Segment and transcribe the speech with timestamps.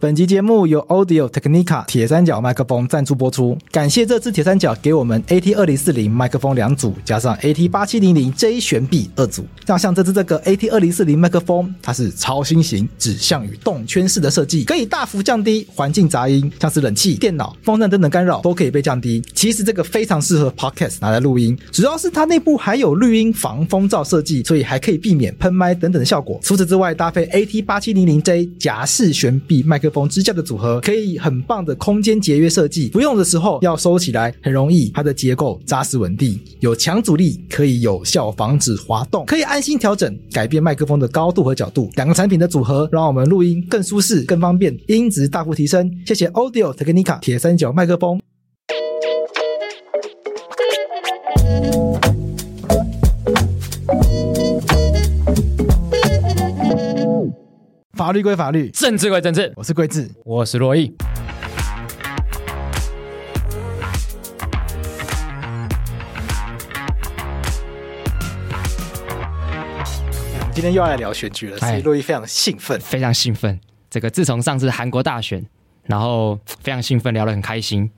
[0.00, 9.44] 本集节目由 Audio Technica 铁三角麦克风赞助播出，感谢这支铁三角给我们 AT 二零四零麦克风两组，加上 AT 八七零零 J 悬臂二组。
[9.66, 19.22] 那像这支这个 AT 二零四零麦克风，它是超新型指向与动圈式的设计，可以大幅降低环境杂音，像是冷气、电脑、风扇等等干扰都可以被降低。
[19.34, 26.40] 其实这个非常适合 Podcast 拿来录音，主要是它内部还有滤音防风罩设计，所以还可以避免喷麦等等的效果。
[26.42, 30.08] 除此之外，搭配 AT 八七零零 J 夹式悬臂麦克风。
[30.08, 41.90] 支架的组合可以很棒的空间节约设计，不用的时候要收起来很容易，它的结构扎实稳定，有强阻力，可以有效防止滑动，可以安心调整改变麦克风的高度和角度。
[41.96, 45.90] 两个产品的组合让我们录音更舒适、更方便，音质大幅提升。
[46.06, 48.29] 谢谢 Audio Technica 铁三角麦克风。
[58.00, 59.52] 法律归法律，政治归政治。
[59.54, 60.90] 我是桂智，我是洛毅。
[70.54, 73.60] 今天又要来聊选举了，所以洛毅非常兴奋，非常兴奋。
[73.90, 75.44] 这个自从上次韩国大选，
[75.84, 77.90] 然后非常兴奋，聊得很开心。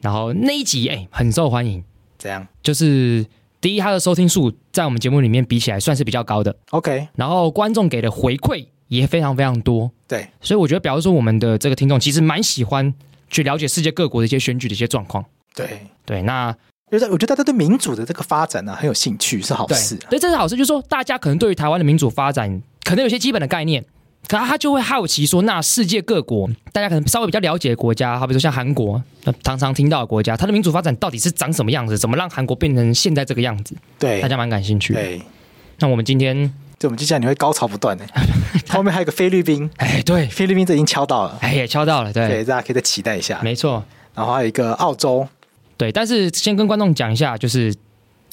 [0.00, 1.84] 然后那一集哎，很受欢迎。
[2.16, 2.48] 怎样？
[2.62, 3.26] 就是
[3.60, 6.56] 第一，他的收听数在我们节目里面比起来算是比较高的。
[6.70, 8.68] OK，然后观众给的回馈。
[8.94, 12.92] 也非常非常多，对，所以我觉得，表示说我们的这个听众其实蛮喜欢
[13.28, 16.22] 去了解世界各国的一些选举的一些状况，对对。
[16.22, 16.54] 那
[16.90, 20.06] 就是我觉得大家对民主的这个发展呢、啊、很有兴趣，是好事、啊。
[20.10, 23.84] 对，这是好事，就是说大家可能对于台湾的民主发展可能有些基本的概念，
[24.28, 31.98] 可他就会好奇说，那世界各国大家可能稍微比较了解的国家，好比说像韩国，那常常听到的国家，它的民主发展到底是长什么样子？
[31.98, 33.74] 怎么让韩国变成现在这个样子？
[33.98, 34.92] 对，大家蛮感兴趣。
[34.92, 35.20] 对，
[35.78, 36.52] 那我们今天。
[36.84, 38.04] 就我们接下来你会高潮不断的，
[38.68, 43.82] 后面还有一个菲律宾，哎，对，菲律宾这已经敲到了，哎，也敲到了，对，对，大家可以再期待一下，没错。
[44.14, 45.26] 然后还有一个澳洲，
[45.78, 47.74] 对，但是先跟观众讲一下，就是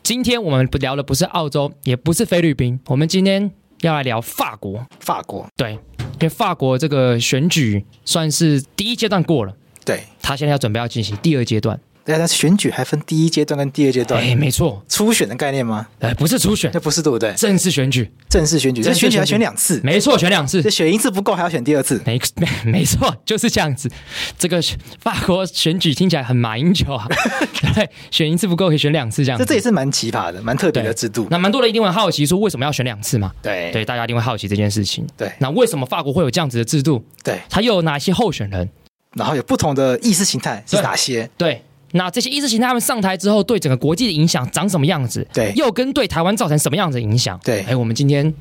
[0.04, 3.50] 今天我们不聊的不是澳洲，也不是菲律宾，我们今天
[3.84, 11.80] 要来聊法国，法国，对，因为法国这个选举算是第一阶段过了，对，他现在要准备要进行第二阶段。
[12.04, 14.22] 对，但是选举还分第一阶段跟第二阶段。
[14.22, 15.88] 哎，没错，初选的概念吗？
[16.00, 17.32] 哎，不是初选，那不是对不对？
[17.34, 19.80] 正式选举，正式选举，这选举要选两次。
[19.84, 20.62] 没错，选两次。
[20.64, 22.02] 这选一次不够，还要选第二次。
[22.06, 23.90] 没没 没错，就是这样子。
[24.38, 24.62] 这个
[25.00, 27.08] 法国选举听起来很马英九啊，
[27.76, 29.46] 对，选一次不够，可以选两次这样子。
[29.46, 31.28] 这这也是蛮奇葩的，蛮特别的制度。
[31.30, 33.32] 那蛮多人一定会好奇说，为什么要选两次嘛？
[33.42, 35.06] 对对，大家一定会好奇这件事情。
[35.16, 37.04] 对，那为什么法国会有这样子的制度？
[37.24, 38.68] 对，它又有哪些候选人？
[39.16, 41.30] 然后有不同的意识形态是哪些？
[41.38, 41.62] 对。
[41.94, 45.28] 那这些意识形态他们上台之后，对整个国际的影响长什么样子？
[45.34, 47.40] 对，又跟对台湾造成什么样子的影响？
[47.44, 48.34] 对，哎，我们今天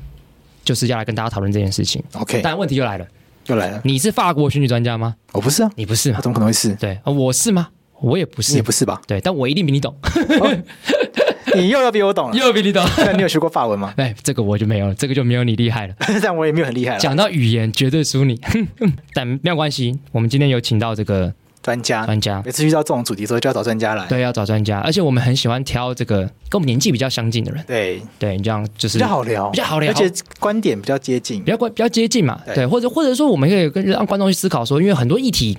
[0.63, 2.03] 就是要来跟大家讨论这件事情。
[2.13, 3.05] OK，但问题又来了，
[3.47, 3.81] 又来了。
[3.83, 5.15] 你是法国选举专家吗？
[5.33, 6.17] 我不是啊，你不是吗？
[6.17, 6.73] 我怎么可能会是？
[6.75, 7.69] 对，我是吗？
[7.99, 8.99] 我也不是，你也不是吧？
[9.05, 9.95] 对，但我一定比你懂。
[10.39, 10.57] 哦、
[11.55, 12.83] 你又要比我懂了，又要比你懂。
[12.97, 13.93] 那你有学过法文吗？
[13.97, 15.93] 哎，这个我就没有了，这个就没有你厉害了。
[16.23, 16.99] 但我也没有很厉害了。
[16.99, 18.39] 讲到语言，绝对输你。
[19.13, 21.33] 但没有关系，我们今天有请到这个。
[21.61, 24.05] 专家，专家，每次遇到这种主题的时候，就要找专家来。
[24.07, 27.63] 对，要找专家，而且我们很喜欢挑这个跟我们年纪比较相近的人。
[27.65, 32.41] 对，对你这样就是比较好聊，比较好聊，而且观点比较接近，比较关比较接近嘛。
[32.45, 35.57] 对，对或者或者说，我们可以跟让观众去思考说，因为很多议题，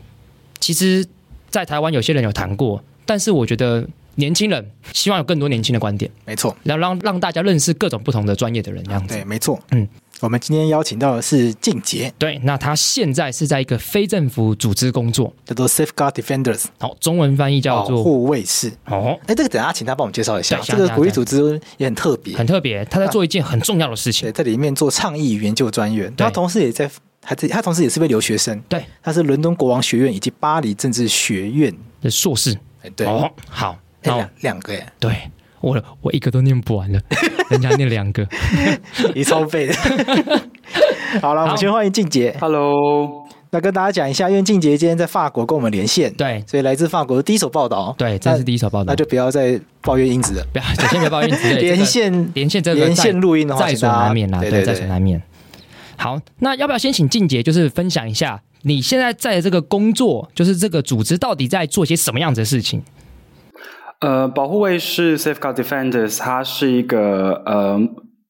[0.58, 1.06] 其实，
[1.50, 3.86] 在台湾有些人有谈过，但是我觉得
[4.16, 6.10] 年轻人希望有更多年轻的观点。
[6.24, 9.14] 没错，然后让让大家认识各种不同的专业的人，这样子。
[9.14, 9.86] 对，没错，嗯。
[10.22, 18.72] 我们今天邀请到的是静杰，对，那他现在是在一个非政府组织工作，叫做 Safeguard Defenders，好，中文翻译叫做护卫士。
[18.86, 26.88] 哦，哎，这个等下请他帮我们介绍一下，这个国际组织也很特别，很特别，他在做一件很重要的事情，在里面做倡议研究专员，他同时也在，
[27.24, 31.74] 还在，他同时也是位留学生，对，他是伦敦国王学院以及巴黎政治学院。
[32.02, 32.58] 的硕士，
[32.96, 35.30] 对，哦，好，两两个耶，对。
[35.62, 37.00] 我我一个都念不完了，
[37.48, 38.26] 人家念两个，
[39.14, 39.74] 你超废的。
[41.20, 42.34] 好了，我们先欢迎静杰。
[42.40, 55.22] Hello，那跟大家讲一下，因为静杰今天在法国跟我们连线，对，所以来自法国的第一手报道，对，这是第一手报道，那就不要再抱怨英子了，不要，先别抱怨英子，连线连线这个连线录音的话，在所难免啦，对，在所难免。
[55.96, 62.82] 好，那要不要先请静杰就是分享一下你现在在这个工作，就是这个组织到底在做些什么样子的事情？
[64.02, 67.80] 呃，保护卫士 Safeguard Defenders，它是一个呃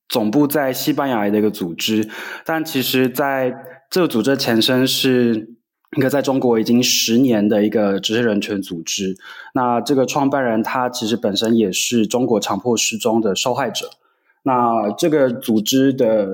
[0.07, 2.07] 总部在西班牙的一个组织，
[2.45, 3.57] 但其实在
[3.91, 5.57] 这个组织的前身是
[5.97, 9.17] 一个在中国已经十年的一个职业人权组织。
[9.55, 13.89] 那这个创办人他其实本身也是中国强迫失踪的受害者。
[14.43, 16.29] 那这个组织的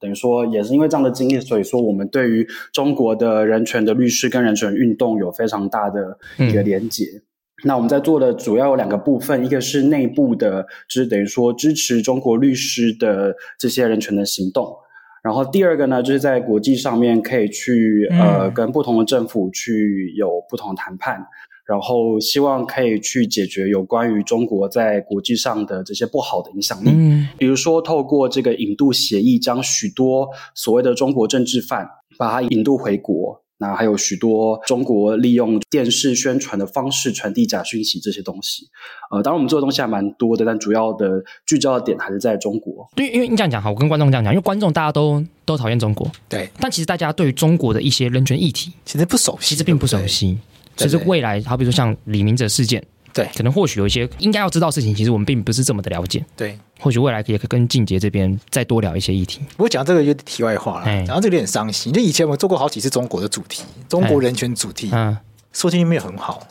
[0.00, 7.04] 等于说也是因为这样的经历，所以说我们对于中国的人权的律师跟人权运动有非常大的一个连结。
[7.04, 7.22] 嗯、
[7.64, 14.74] 那我们在做的主要有两个部分，一个是内部的，就是等于说支持中国律师的这些人权的行动。
[15.22, 21.26] 然后第二个呢，就是在国际上面可以去呃跟不同的政府去有不同的谈判。
[21.66, 38.68] 然后希望可以去解决有关于中国在国际上的这些不好的影响力，嗯，比如说透过这个引渡协议，将许多所谓的中国政治犯把他引渡回国，那还有许多中国利用电视宣传的方式传递假讯息这些东西，
[39.10, 42.88] 呃，当然我们做的东西还蛮多的，但主要的聚焦的点还是在中国。
[42.94, 50.38] 对，因为你这样讲哈，我跟观众这样讲，因为观众大家都都讨厌中国，对，但其实大家对于中国的一些人权议题其实不熟悉，其实并不熟悉。
[50.76, 52.80] 其实未来，好比说像李明哲事件，
[53.12, 56.24] 对，可能或许有一些应该要知道事情，其实我们并不是这么的了解。
[56.36, 59.40] 对，或许未来可以跟静杰这边再多聊一些议题。
[59.56, 61.92] 不过讲这个有点题外话了，讲到这个有点伤心。
[61.92, 65.16] 就以前我们做过好几次中国的主题，中国人权主题，嗯，
[65.52, 66.46] 说听没有很好。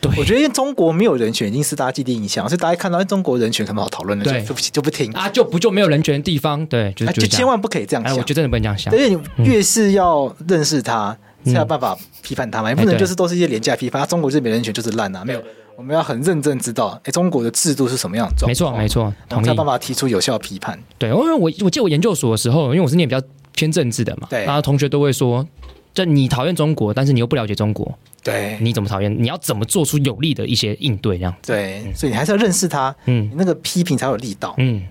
[0.00, 8.14] 对，我觉得因为中国没有人权已经是大家既定印象，所以大家看到中国人权很好讨论的，对，就不就不听啊，就不就没有人权的地方，对，就就千万不可以这样想。
[8.16, 11.16] 我觉得真的不能这样想，而且你越是要认识他。
[11.42, 14.06] 才有办法批判他嘛，也不能就是都是一些廉价批判。
[14.06, 15.42] 中国这边人权就是烂啊，没有，
[15.80, 18.76] 我们要很认真知道，哎，中国的制度是什么样的状况？
[18.76, 20.78] 没错，没错，同意办法提出有效批判。
[20.98, 25.42] 对，因为我我记得我研究所的时候，因为我是念比较偏政治的嘛，对，然后同学都会说，
[25.94, 29.10] 就你讨厌中国，但是你又不了解中国，对，你怎么讨厌？
[29.22, 31.16] 你要怎么做出有利的一些应对？
[31.16, 34.82] 这样对，所以你还是要认识他，嗯，那个批评才有力道，嗯。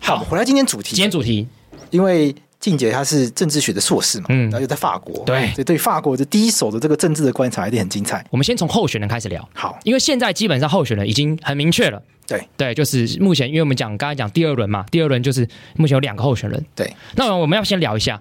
[0.00, 1.48] 好，回来今天主题，今天主题，
[1.88, 2.34] 因为。
[2.58, 8.24] 静姐她是政治学的硕士嘛，嗯，然后又在法国，对，所以对法国的第一手的这个政治的观察一定很精彩。
[8.30, 18.20] 我们先从候选人开始聊，好，因为现在基本上候选人已经很明确了，对，对，就是目前，因为我们讲刚才讲第二轮嘛，第二轮就是目前有两个候选人，对，那我们要先聊一下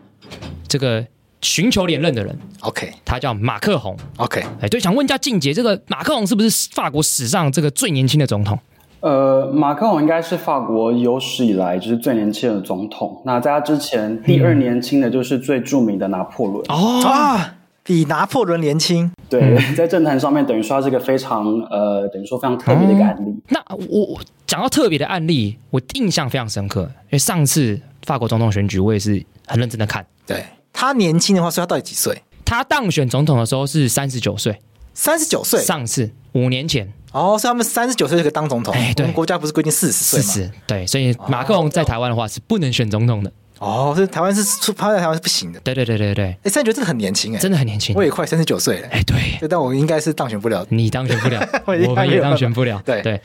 [0.67, 1.05] 这个
[1.41, 8.59] 寻求连任的人，OK，他叫马克宏，OK，哎，就，想问一下静姐，这个马克宏是不是法国史上这个最年轻的总统？
[9.05, 13.21] 呃，马克龙应该是法国有史以来就是最年轻的总统。
[13.23, 16.65] 那在他之前，第二年轻的就是最著名的拿破仑。
[16.69, 17.53] 哦啊，
[17.83, 19.11] 比拿破仑年轻。
[19.29, 23.29] 对，在政坛上面等于说他是一个非常呃，等于说非常特别的一个案例。
[23.29, 30.03] 嗯、那我讲到特别的案例，我印象非常深刻，因为上次法国总统选举，我也是很认真的看。
[30.25, 30.43] 对，
[30.73, 32.23] 他年轻的话，说他到底几岁？
[32.43, 34.59] 他当选总统的时候是三十九岁。
[34.95, 38.73] 三十九岁，上次五年前哦，所以他们三十九岁就可以当总统。
[38.73, 40.25] 哎，对，我们国家不是规定四十岁吗？
[40.25, 43.31] 四十，对，所以马克龙在台湾的话是不能选总统的。
[43.59, 45.59] 哦，所以台湾是出他在台湾是不行的。
[45.61, 46.25] 对对对对对。
[46.43, 47.95] 哎，三十九这个很年轻哎，真的很年轻。
[47.95, 48.87] 我也快三十九岁了。
[48.89, 50.65] 哎，对，但我应该是当选不了。
[50.69, 52.81] 你当选不了， 我们也当选不了。
[52.85, 53.21] 对对。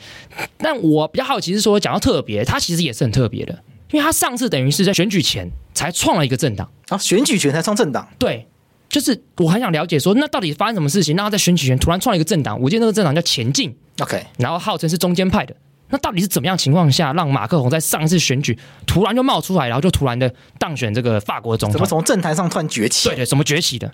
[0.57, 8.07] 但我比较好奇是说，讲到特别，他其实也是很特别的，因为他上次等于是在选举前才创了一个政党啊，选举前才创政党。
[8.17, 8.47] 对。
[8.91, 11.15] 就是我很想了解说，那到底发生什么事情？
[11.15, 15.55] 让他在选举前突然创了一个政党，我记得那个政党叫前进，OK，然后号称是中间派的。
[15.89, 21.73] 那到底是怎么样情况下，让马克宏在上一次选举突然就冒出来，然后就突然的当选这个法国总统？
[21.73, 23.07] 怎么从政坛上突然崛起？
[23.09, 23.91] 对对，怎么崛起的？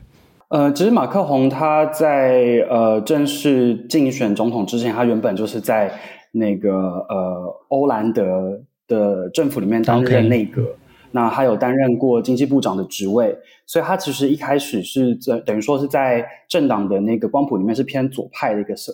[0.50, 5.92] 呃，其实马克宏他在呃正式竞选总统之前，他原本就是在
[6.32, 10.62] 那个呃欧兰德的政府里面担任内阁。
[10.62, 10.87] Okay.
[11.18, 13.36] 那他有担任过经济部长的职位，
[13.66, 18.92] 所以他其实一开始是在等于说是在政党的那个光谱里面是偏左派的一个社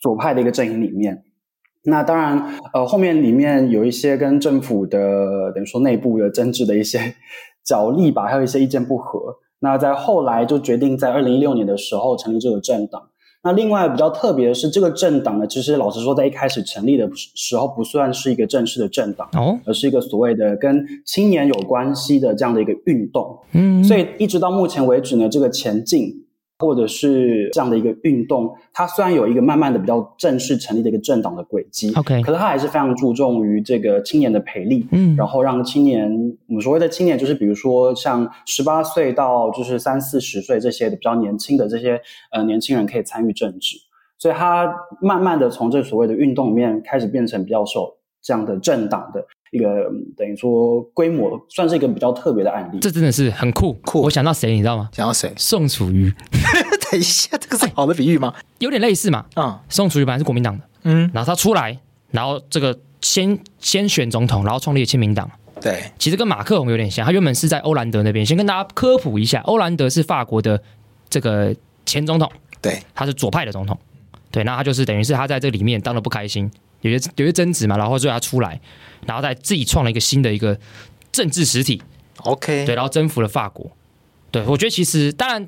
[0.00, 1.24] 左派的一个阵营里面。
[1.82, 7.16] 那当然，呃，后面里面有一些跟政府的等于说内部的争执的一些
[7.66, 9.38] 角力吧，还有一些意见不合。
[9.58, 13.10] 那在后来就决定在二零一六年的时候成立这个政党。
[13.44, 23.38] 那另外比较特别的是，这个政党呢，其实老实说，在一开始成立的时候，不算是一个正式的政党，哦，而是一个所谓的跟青年有关系的这样的一个运动。
[23.52, 26.23] 嗯，所以一直到目前为止呢，这个前进。
[26.58, 36.10] 或者是这样的一个运动，它虽然有一个慢慢的比较正式成立的一个政党的轨迹，OK，可是它还是非常注重于这个青年的培力，嗯，然后让青年，
[36.46, 43.76] 我们所谓的青年，就是比如说像十八岁到就是三四十岁这些的比较年轻的这些呃年轻人可以参与政治，
[44.18, 49.26] 所以它慢慢的从这所谓的运动里面开始变成比较受这样的政党的。
[49.54, 54.02] 一个等于说规模算是一个比较特别的案例，这真的是很酷酷。
[54.02, 54.88] 我想到谁，你知道吗？
[54.92, 55.32] 想到谁？
[55.36, 56.12] 宋楚瑜。
[56.90, 58.34] 等一下，这个是好的比喻吗？
[58.58, 59.24] 有点类似嘛。
[59.36, 61.78] 嗯，宋楚瑜本来是国民党的，嗯，然后他出来，
[62.10, 65.30] 然后这个先先选总统，然后创立亲民党。
[65.60, 67.06] 对，其实跟马克龙有点像。
[67.06, 68.26] 他原本是在欧兰德那边。
[68.26, 70.60] 先跟大家科普一下，欧兰德是法国的
[71.08, 71.54] 这个
[71.86, 72.28] 前总统。
[72.60, 73.78] 对，他是左派的总统。
[74.34, 76.50] 对，那他就是等于是他在这里面当的不开心。
[76.80, 78.60] 有些有些争执嘛，然后最后他出来，
[79.06, 80.58] 然后再自己创了一个新的一个
[81.12, 81.80] 政治实体
[82.24, 83.70] ，OK，对，然后征服了法国。
[84.32, 85.46] 对，我觉得其实当然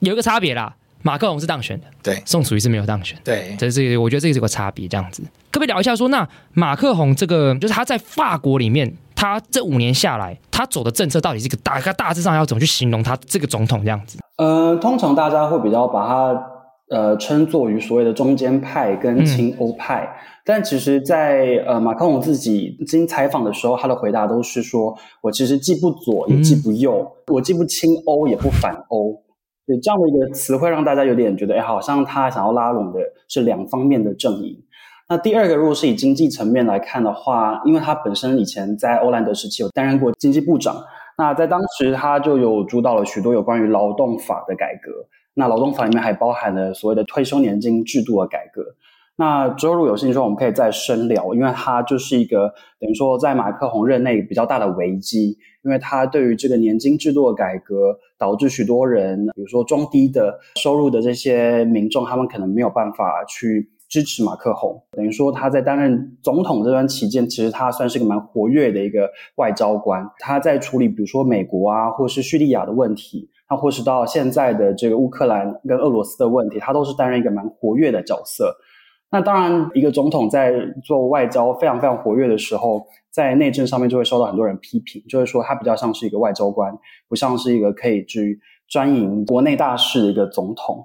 [0.00, 5.22] 有一个差别啦，马克龙是当选的，对，宋楚瑜是没有当选，对，这是我觉得这个是个差别，这样子。
[5.50, 14.18] 可不可以聊一下说，那马克龙这个就是他在法国里面，他这五年下来，他走的政策到底是一个大概大致上要怎么去形容他这个总统这样子？
[14.36, 16.52] 呃，通常大家会比较把他。
[16.88, 20.14] 呃，称作于所谓的中间派跟亲欧派，嗯、
[20.44, 29.20] 但其实在，在呃马克龙自己经采访的时候，他的回答都是说：“我其实既不左也既不右，嗯、我既不亲欧也不反欧。”
[29.66, 34.56] 对这样的一个词汇让大家有点觉得，哎，好像他想要拉拢的是两方面的阵营。
[35.08, 40.76] 那第二个，如果是以经济层面来看的话，因为他本身以前在欧兰德时期有担任过经济部长，
[41.18, 44.92] 那在当时他就有主导了许多有关于劳动法的改革。
[45.38, 48.62] 那劳动法里面还包含了所谓的退休年金制度的改革。
[49.18, 64.82] 那之后如果有兴趣说，我们可以再深聊，因为它就是一个等于说在马克宏任内比较大的危机，因为他对于这个年金制度的改革，导致许多人，比如说中低的收入的这些民众，他们可能没有办法去支持马克宏。
[64.92, 73.30] 等于说他在担任总统这段期间，其实他算是个蛮活跃的一个外交官，他在处理比如说美国啊，或是叙利亚的问题。
[73.48, 78.56] 他或是到现在的这个乌克兰跟俄罗斯的问题，他都是担任一个蛮活跃的角色。
[79.08, 80.52] 那当然，一个总统在
[80.84, 86.76] 做外交非常非常活跃的时候，在内政上面就会受到很多人批评，就是说他比较像是一个外交官，
[87.08, 90.84] 不像是一个可以去专营国内大事的一个总统。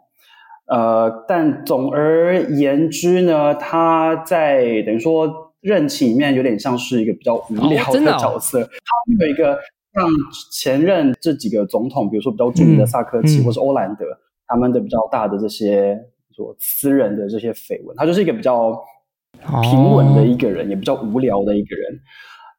[0.68, 8.70] 呃，但总而言之呢，他在等于说任期里面有点像是一个比较无聊的角色，哦哦、
[9.18, 9.58] 他有一个。
[9.94, 10.10] 像
[10.52, 14.06] 前任这几个总统，比如说比较著名的萨科齐或是欧兰德，
[14.48, 16.00] 他们的比较大的这些
[16.34, 18.74] 说私人的这些绯闻，他就是一个比较
[19.62, 22.00] 平稳的一个人，哦、也比较无聊的一个人。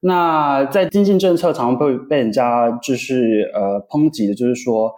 [0.00, 4.92] 那在经济政策常常被被人家就是呃抨击的，就是说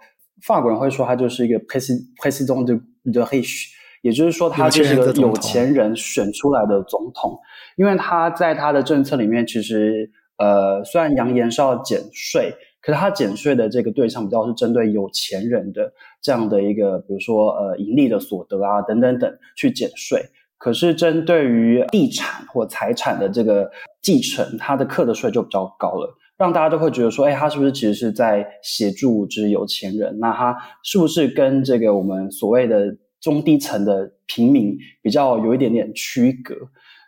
[0.45, 3.67] 法国人会说他就是一个 president de riche，
[4.01, 7.39] 也就是说他就是一个有钱人选出来的总统，
[7.77, 10.11] 因为他在他的政策里面其实。
[10.37, 20.21] 呃，虽然扬言是要减税，可是他减税的这个对象比较是针对有钱人的这样的一个，比如说呃盈利的所得啊等等等去减税。
[20.57, 23.69] 可是针对于地产或财产的这个
[24.01, 30.17] 继承，他的课的税就比较高了，让大家都会觉得说，哎，他是不是其实是在协助就是有钱人？
[30.19, 36.55] 那他是不是跟这个我们所谓的中低层的平民比较有一点点区隔？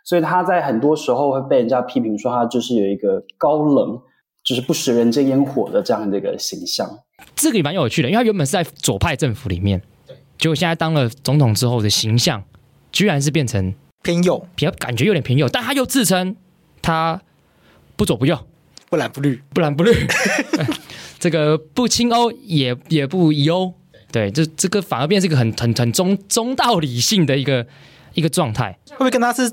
[0.08, 4.00] 所以他在很多时候会被人家批评说他就是有一个高冷，
[4.42, 6.88] 就是不食人间烟火的这样的一个形象。
[7.36, 12.42] 这个也蛮有趣的，因为他原本是在左派政府里面，对，结果现在当了总统之后的形象，
[12.90, 16.34] 居然是变成偏右，比较感觉有点偏右，但他又自称
[16.80, 17.20] 他
[17.94, 18.38] 不左不右，
[18.88, 19.92] 不蓝不绿，不蓝不绿，
[21.20, 23.74] 这个不亲欧也也不疑欧，
[24.10, 27.66] 对，这这个反而变成一个很很很中中道理性的一个
[28.14, 29.52] 一个状态，会不会跟他是？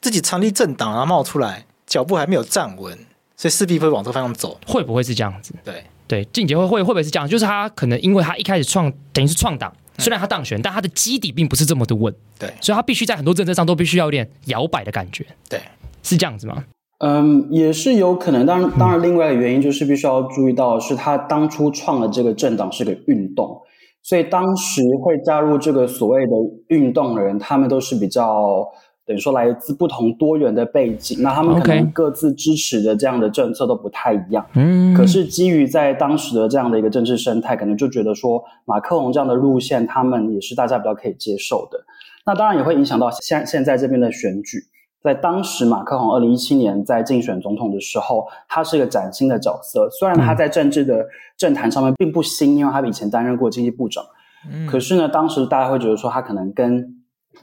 [0.00, 2.98] 自己成立政党，然后冒出来，脚步还没有站稳，
[3.36, 4.58] 所以势必会往这个方向走。
[4.66, 5.54] 会不会是这样子？
[5.64, 7.28] 对对，俊杰会会会不会是这样？
[7.28, 12.12] 就是他可能因为他一开始创等于是创党，虽然他当选，嗯、但他的基底并不是这么的稳。
[12.38, 15.24] 对，所以他必须在很多政策上都必须要有点摇摆的感觉。
[15.48, 15.60] 对，
[16.02, 16.64] 是这样子吗？
[16.98, 18.44] 嗯，也是有可能。
[18.44, 23.60] 当然，当然，另外一个原因就是必须要注意到，是他当初创的这个政党是个运动，
[24.02, 26.32] 所以当时会加入这个所谓的
[26.68, 28.66] 运动的人，他们都是比较。
[29.06, 34.46] 等于说来自不同多元的背景，那他们可能各自支持的这样的政策都不太一样。
[34.54, 41.78] 嗯，可是基于在当时的这样的一个政治生态，可能就觉得说马克龙这样的路线，他们也是大家比较可以接受的。
[42.24, 44.58] 那当然也会影响到现现在这边的选举。
[45.02, 49.88] 在当时马克龙二零一七年在竞选总统的时候，他是一个崭新的角色。
[49.98, 51.04] 虽然他在政治的
[51.38, 54.04] 政坛上面并不新，因为他以前担任过经济部长。
[54.52, 56.86] 嗯，可是呢，当时大家会觉得说他可能跟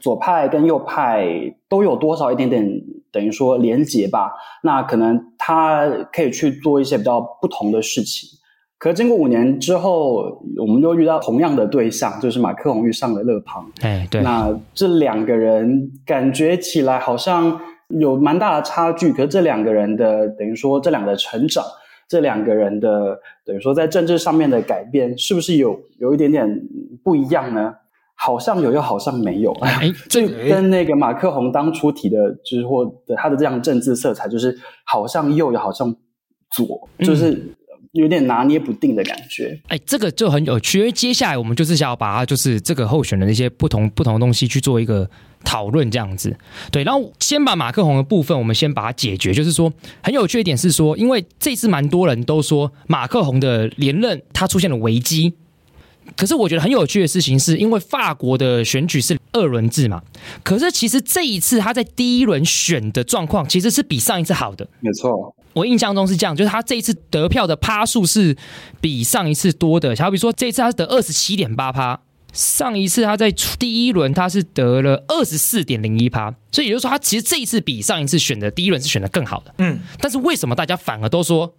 [0.00, 1.26] 左派跟右派
[1.68, 4.32] 都有多少一点点等于说连结吧？
[4.62, 8.28] 那可能他可以去做一些比较不同的事情。
[8.78, 13.68] 可是经过五年之后，我们又遇到同样的对象，就是马克龙遇上了勒庞。
[13.80, 14.22] 哎，对。
[14.22, 19.12] 那这两个人感觉起来好像有蛮大的差距。
[19.12, 21.64] 可是这两个人的等于说这两个成长，
[22.06, 26.48] 这两个人的等于说在政治上面的改变，是不是有有一点点
[27.02, 27.74] 不一样呢？
[28.20, 29.52] 好像有，又好像没有。
[29.60, 35.94] 哎， 这跟那个马克宏当初提的，就是或的他的这样政治色彩，就是好像右，又好像
[36.50, 37.54] 左，就是
[37.92, 39.56] 有点拿捏不定的感觉。
[39.68, 45.08] 哎，这个就很有趣，因为接下来我们就是想要把它就是这个候选人的一些不同不同的东西去做一个
[45.44, 46.36] 讨论，这样子。
[46.72, 49.32] 对，然后先把马克宏的部分，我们先把它解决。
[49.32, 49.72] 就是说，
[50.02, 55.34] 很有趣一点是说，因为这次蛮多人都说马克宏的连任他出现了危机。
[56.16, 60.02] 可是我觉得很有趣的事情是，因为法国的选举是二轮制嘛，
[60.42, 64.68] 可是其实这一次他在第一轮选的状况其实是比上一次好的。
[64.80, 68.36] 没错，我印象中是这样，就是他这一次得票的趴数是
[68.80, 69.94] 比上一次多的。
[69.96, 72.00] 好比说，这一次他是得二十七点八趴，
[72.32, 79.54] 上一次他在第一轮他是得了二十四点零一趴，所以也就是说，他其实这一次比上一次选的第一轮是选的更好的。
[79.58, 81.54] 嗯，但是为什么大家反而都说？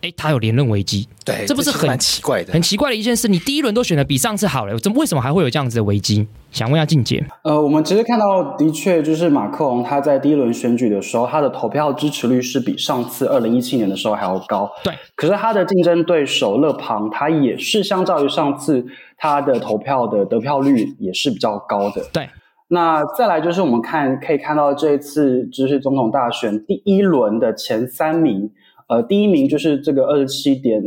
[0.00, 3.26] 哎，他有连任危机，对，这不是很奇怪的，很奇怪的一件事。
[3.26, 6.26] 你第一轮都选的比上次好了，怎么为什么还会有这样子的危机？
[6.52, 7.26] 想问一下静姐。
[7.42, 14.70] 呃，我们其实看到的确就是马克龙他在第一轮选举的时候，他的投票支持率是比上次二零一七年的时候还要高。
[14.84, 18.86] 对，可是他的竞争对手勒庞，他也是相较于上次
[19.16, 22.02] 他的投票的得票率也是比较高的。
[22.12, 22.28] 对，
[22.68, 28.50] 那再来就是我们看可以看到这一次就是总统大选第一轮的前三名。
[28.88, 30.82] 呃，第一名就是这个二十七点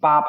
[0.00, 0.20] 八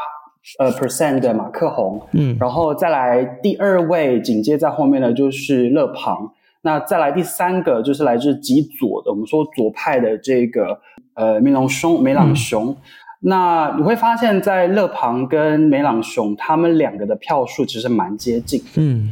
[0.59, 6.31] 呃 percent 的马克宏，嗯，然后再来第二位，紧接在后面的就是勒庞，
[6.61, 10.79] 那再来第三个就是来自极左的，我们说左派的这个
[11.15, 12.77] 呃梅朗雄，梅朗雄，嗯、
[13.21, 19.11] 那你会发现在勒庞跟梅朗雄他们两个的票数其实蛮接近，嗯。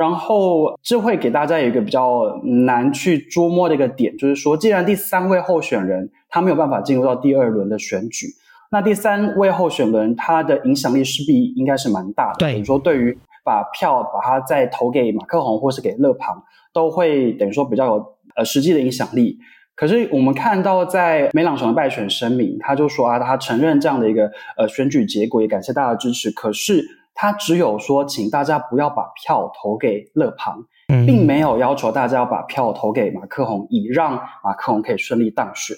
[0.00, 8.26] 然后这会给大家有一个比较难去捉摸的一个点，就是说，既然第三位候选人他没有办法进入到第二轮的选举，
[8.70, 12.36] 那第三位候选人他的影响力势必应该是蛮大的。
[12.38, 16.42] 对，等于说对于把票把他再投给马克宏或是给勒庞，
[16.72, 19.38] 都会等于说比较有呃实际的影响力。
[19.76, 26.30] 可是我们看到在梅朗雄的败选声明，他就说啊，他承认这样的一个呃选举结果，也感谢大家的支持。
[26.30, 26.99] 可是。
[27.20, 30.64] 他只有说，请大家不要把票投给勒庞，
[31.04, 34.12] 并没有要求大家要把票投给马克宏，以让
[34.42, 35.76] 马克宏可以顺利当选。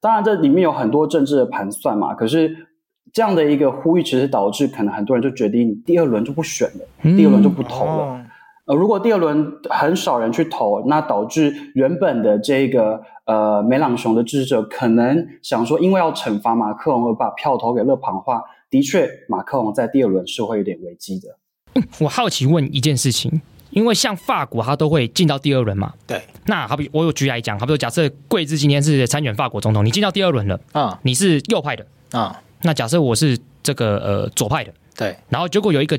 [0.00, 2.14] 当然，这里面有很多政治的盘算嘛。
[2.14, 2.68] 可是
[3.12, 8.24] 这样的一个呼吁，其实导致可能很多人就决定第二轮就不选了，第二轮就不投了。
[8.64, 18.42] 呃，如果第二轮很少人去投，那导致原本的这个呃梅朗雄的支持者可能想说，因为要惩罚马克宏而把票投给勒庞的话。
[18.70, 21.38] 的确，马克龙在第二轮是会有点危机的。
[21.74, 25.94] 嗯，我好奇问一件事情，因为像法国，他都会进到第二轮嘛？
[26.06, 26.22] 对。
[26.46, 32.36] 那好比我有举例来讲，好比说，假设贵志今天是参选法国总统，你进到第二轮了啊，嗯、你是右派的啊。
[32.36, 35.16] 嗯、那假设我是这个呃左派的，对。
[35.28, 35.98] 然后结果有一个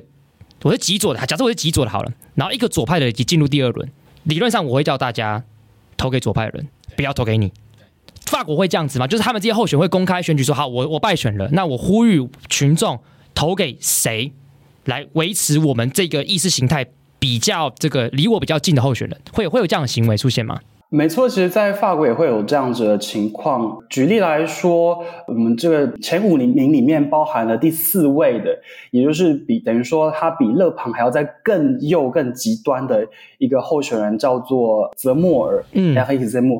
[0.61, 3.91] 我是极左的，假设我是极左的，好了，然后一个左派的已经进入第二轮，
[4.23, 5.43] 理论上我会叫大家
[5.97, 7.51] 投给左派的人，不要投给你。
[8.29, 9.07] 法国会这样子吗？
[9.07, 12.99] 就是他们这些候选会公开选举说，好，我我败选了，那我呼吁群众
[13.33, 14.31] 投给谁
[14.85, 16.85] 来维持我们这个意识形态
[17.17, 20.59] 比较这个离我比较近的候选人，会有会有这样的行为出现吗？
[20.91, 23.77] 没错，其实，在法国也会有这样子的情况。
[23.89, 28.59] 举例来说，我们这个前五名里面包含了第四位的，
[28.91, 36.59] 也就是比等于说他比勒庞还要在更右、更极端的一个候选人，叫做泽莫尔，嗯，然后伊泽莫。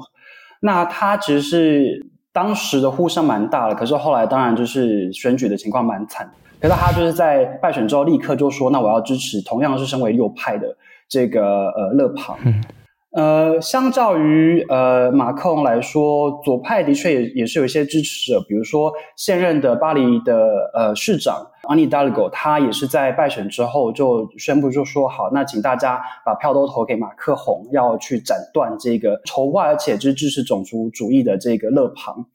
[0.60, 6.30] 那他其实是当时的呼声蛮大的，可是后来当然就是选举的情况蛮惨。
[6.62, 10.76] 可是他就是在败选之后立刻就说：“那我要支持同样是身为右派的
[11.08, 12.38] 这个呃勒庞。
[13.12, 32.26] ”呃，相较于呃马克龙来说，左派的确也也是有一些支持者，比如说现任的巴黎的呃市长安妮达利戈，他也是在败选之后就宣布就说好，那请大家把票都投给马克宏，要去斩断这个仇外而且支持种族主义的这个勒庞。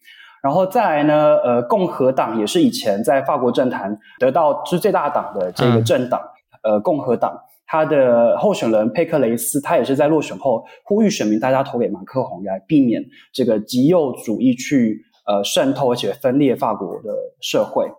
[0.41, 6.21] 然后再来呢，呃，共和党也是以前在法国政坛得到是最大党的这个政党，
[6.63, 7.37] 嗯、呃，共和党。
[7.67, 17.91] 他的候选人佩克雷斯，他也是在落选后呼吁选民大家投给马克宏，来避免这个极右主义去呃渗透而且分裂法国的社会。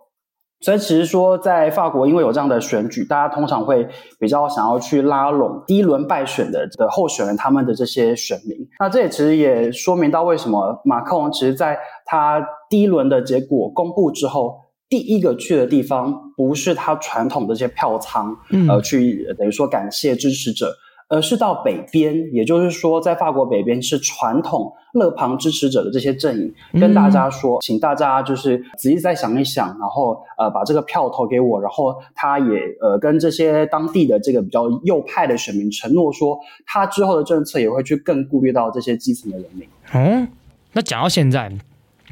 [0.60, 3.88] 所以其实说，在法国因为有这样的选举，大家通常会
[4.18, 8.56] 比较想要去拉拢第一轮败选的的候选人他们的这些选民。
[8.80, 14.66] 那这也其实也说明到为什么马克龙其实在他第一轮的结果公布之后。
[14.88, 20.72] 第一个去的地方不是他传统的这些票仓，嗯、呃，去等于说感谢支持者，
[21.08, 39.68] 而是到北边，也就是说，在法国北边是传统勒庞支持者的这些阵营，嗯、跟大家说，请大家就是仔细再想一想，然后呃把这个票投给我，然后他也呃跟这些当地的这个比较右派的选民承诺说，他之后的政策也会去更顾虑到这些基层的人民。
[39.92, 40.28] 嗯，
[40.72, 41.50] 那讲到现在，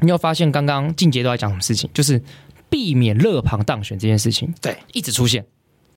[0.01, 1.89] 你有发现刚刚静杰都在讲什么事情？
[1.93, 2.21] 就是。
[2.67, 5.45] 避免勒庞当选这件事情，对，一直出现。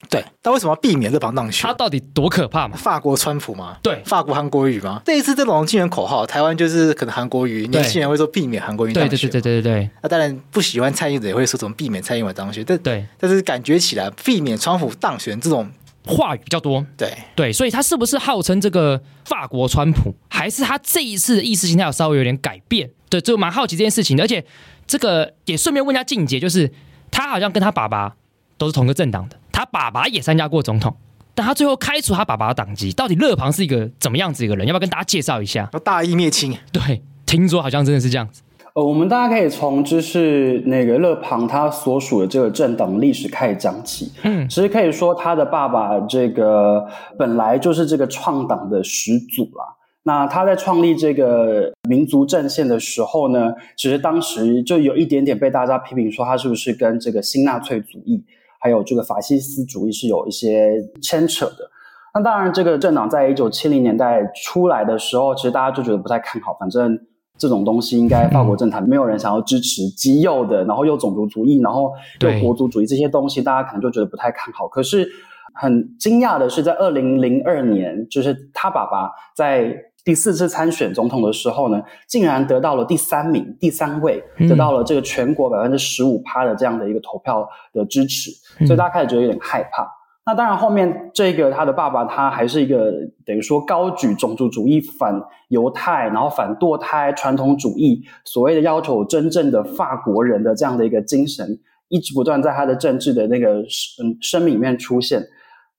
[0.08, 1.66] 对，但为什么要避免这庞当选？
[1.66, 2.76] 他到底多可怕嘛？
[2.76, 3.76] 法国川普吗？
[3.82, 5.02] 对，法国韩国语吗？
[5.04, 9.10] 这一次这种竞选口号，台湾就是可能韩国语，年轻人会说避免韩国语当选。
[9.10, 9.90] 对对对对对对。
[10.02, 12.64] 那当然不喜欢蔡英文也会说怎么避免蔡英文当选。
[12.66, 15.68] 但对，但是感觉起来避免川普当选这种
[16.06, 16.84] 话语比较多。
[16.96, 22.88] 对对，所以他是不是号称这个法国川普，还是他这一次的意识形态有稍微有点改变？
[23.10, 24.24] 对，就蛮好奇这件事情的。
[24.24, 24.44] 而且
[24.86, 26.72] 这个也顺便问一下静姐，就是
[27.10, 28.14] 他好像跟他爸爸
[28.56, 29.36] 都是同个政党的。
[29.68, 30.94] 他爸爸也参加过总统，
[31.34, 32.90] 但他最后开除他爸爸的党籍。
[32.92, 34.66] 到底勒庞是一个怎么样子一个人？
[34.66, 35.68] 要不要跟大家介绍一下？
[35.72, 36.56] 要大义灭亲。
[36.72, 38.42] 对，听说好像真的是这样子。
[38.74, 44.10] 呃，我们大家可以从就是那个勒庞他所属的这个政党历史开始讲起。
[44.22, 46.86] 嗯，其实可以说他的爸爸这个
[47.18, 49.76] 本来就是这个创党的始祖啦。
[50.04, 58.24] 那他在创立这个民族阵线的时候呢，其实当时就有一点点被大家批评说他是不是跟这个新纳粹主义。
[58.58, 61.70] 还有这个法西斯主义是有一些牵扯的。
[62.14, 66.56] 那当然，这个政党在一九七零年代出来的时候，其实大家就觉得不太看好。
[66.58, 66.98] 反正
[67.36, 74.66] 这种东西，应该法国政坛没有人想要支持极右的，然后又种族主义，然后又国族主义这些东西，大家可能就觉得不太看好。
[74.66, 75.08] 可是
[75.54, 79.74] 很惊讶的是，在二零零二年，就是他爸爸在。
[80.08, 88.30] 第四次参选总统的时候呢，竟然得到了第三名，第三位，得到了这个全国百分之十五趴的这样的一个投票的支持，
[88.66, 89.86] 所以大家开始觉得有点害怕。
[90.24, 92.90] 那当然，后面这个他的爸爸他还是一个
[93.26, 95.14] 等于说高举种族主义、反
[95.48, 101.46] 犹太，然后反堕胎、传统主义，所谓的要求真正的法国人的这样的一个精神，
[101.88, 103.56] 一直不断在他的政治的那个
[104.02, 105.22] 嗯声明里面出现。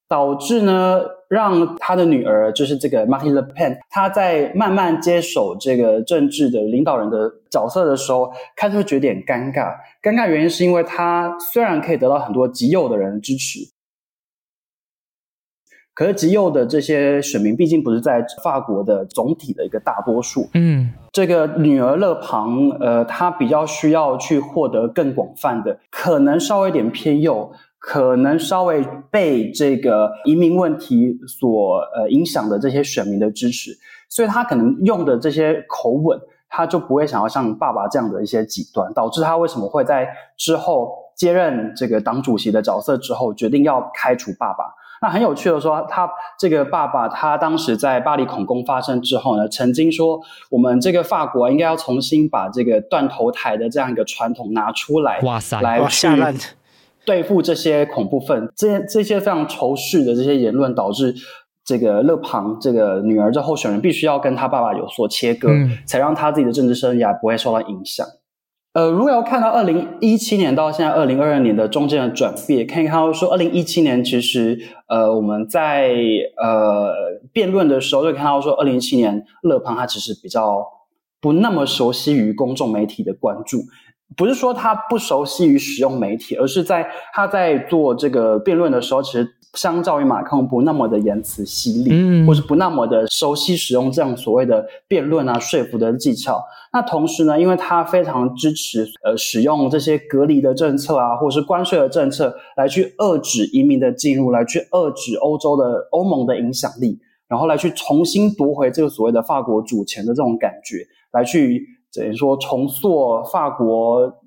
[0.08, 9.76] 导致呢，让他的女儿就是这个 Marine Le Pen，她在慢慢接手这个政治的领导人的角色的时候，开始会觉得有点尴尬。
[10.02, 13.60] 尴尬原因是因为她虽然可以得到很多极右的人支持，
[15.94, 20.50] 可是极右的这些选民毕竟不是在法国的总体的一个大多数。
[20.56, 27.52] 嗯，这个女儿勒庞，呃，她比较需要去获得更广泛的，可能稍微有点偏右。
[27.80, 33.72] 可能稍微被这个移民问题所呃影响的这些选民的支持，
[34.10, 44.65] 所以他可能用的这些口吻，他就不会想要像爸爸这样的一些极端，导致他为什么会在之后接任这个党主席的角色之后，决定要开除爸爸。
[45.02, 56.36] 那很有趣的说，他这个爸爸他当时在巴黎恐攻发生之后呢，曾经说我们这个法国应该要重新把这个断头台的这样一个传统拿出来，哇塞，来下烂。
[57.06, 61.16] 对付这些恐怖分子，这些这些非常仇视的这些言论，导致
[61.66, 68.06] 这个勒庞这个女儿这候选人必须要跟他爸爸有所切割，嗯、才让他自己的政治生涯不会受到影响。
[68.74, 75.92] 呃，如果要看到二零一七年到现在二零二二年的中间的转变，可以看到说二零一七年其实呃我们在
[76.38, 76.94] 呃
[77.34, 80.64] 辩论的时候就看到说二零一七年勒庞他其实比较
[81.20, 83.58] 不那么熟悉于公众媒体的关注。
[84.17, 96.43] 不是说他不熟悉于使用媒体，而是在他在做这个辩论的时候，其实相较于马克龙不那么的言辞犀利，嗯，或是不那么的熟悉使用这样所谓的辩论啊说服的技巧。
[96.74, 111.79] 那同时呢，因为他非常支持呃使用这些隔离的政策啊，或是关税的政策来去遏制移民的进入，来去遏制欧洲的欧盟的影响力，然后来去重新夺回这个所谓的法国主权的这种感觉，来去。
[111.93, 114.21] 等于说重塑法国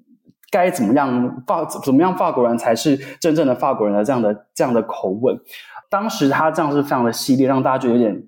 [0.51, 5.39] 该怎么样法怎么样法国人才是真正的法国人的这样的这样的口吻，
[5.89, 8.23] 当时他这样是非常的犀利，让大家觉得有点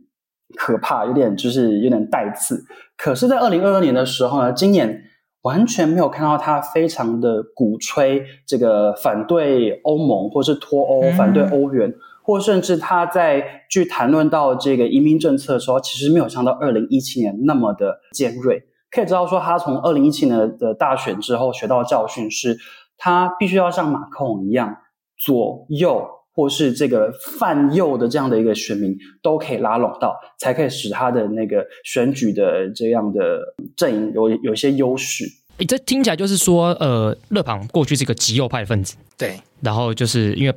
[0.56, 2.64] 可怕，有点就是有点带刺。
[2.96, 5.02] 可是，在二零二二年的时候呢，今年
[5.42, 18.62] 完全没有看到他非常的鼓吹这个反对欧盟，或是脱欧、反对欧元，嗯、或甚至他在去谈论到这个移民政策的时候，其实没有像到二零一七年那么的尖锐。
[18.94, 22.57] 可以知道说，他从二零一七年的大选之后学到教训是，
[22.96, 24.76] 他必须要像马克龙一样，
[25.18, 33.40] 左右或是这个泛右的这样的一个选民都可以拉拢到，才可以使他的那个选举的这样的
[33.76, 35.24] 阵营有有一些优势。
[35.59, 40.54] 诶，这听起来就是说，呃，勒庞过去是一个极右派分子，对，然后就是因为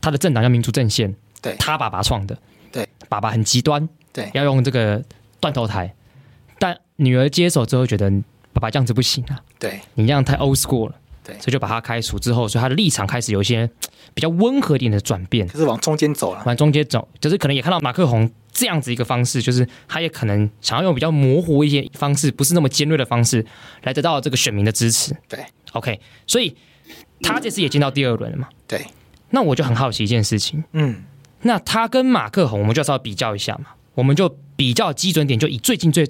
[0.00, 2.36] 他的政党叫民族阵线，对，他爸爸创的，
[2.72, 5.00] 对，爸爸很极端，对，要用这个
[5.38, 5.94] 断头台。
[6.60, 8.08] 但女儿接手之后，觉得
[8.52, 10.94] 爸爸这样子不行啊，对，你这样太 old school 了，
[11.24, 13.68] 对，所以就把他开除之后，所以他的立场开始有一些
[14.12, 23.44] 比较温和一点的转变，就是往中间走了，往中间走，就是可能也看到马克宏这样子一个方式，就是他也可能想要用比较模糊一些方式，不是那么尖锐的方式
[23.84, 26.54] 来得到这个选民的支持，对，OK，所以
[27.22, 28.48] 他这次也进到第二轮了嘛？
[28.68, 28.86] 对。
[29.32, 31.04] 那我就很好奇一件事情，嗯，
[31.42, 33.66] 那他跟马克宏，我们就要稍微比较一下嘛。
[33.94, 36.04] 我们就比较基准点，就以最近最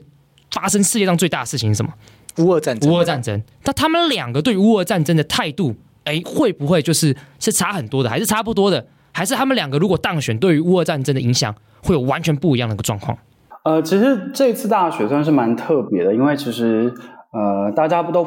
[0.51, 1.93] 发生世界上最大的事情是什么？
[2.39, 2.91] 乌俄战争。
[2.91, 3.43] 乌俄战争。
[3.65, 8.87] 那他们两个对于乌俄战争的态度，哎，会不会就是是差很多的，还是差不多的？
[9.13, 13.17] 还是他们两个如果当选，对于乌俄战争的影响会有完全不一样的一个状况？
[13.65, 16.95] 呃，其实这次大选算是蛮特别的，因为其实
[17.33, 18.27] 呃，大家不都。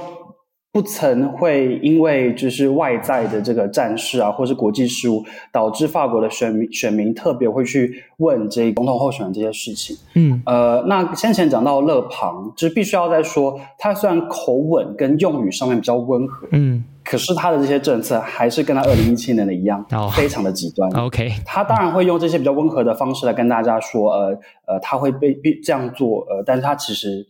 [0.74, 9.96] 不曾会因为就是外在的这个战事啊，或是国际事务，导致法国的选民选民特别会去问这总统候选人这些事情。
[10.16, 20.90] 嗯，呃，那先前讲到勒庞，就是必须要再说，他虽然口吻跟用语上面比较温和，嗯，可是他的这些政策还是跟他二零一七年的一样，哦，非常的极端。
[21.00, 27.28] OK，他当然会用这些比较温和的方式来跟大家说，呃呃，他会被被这样做，呃，但是他其实。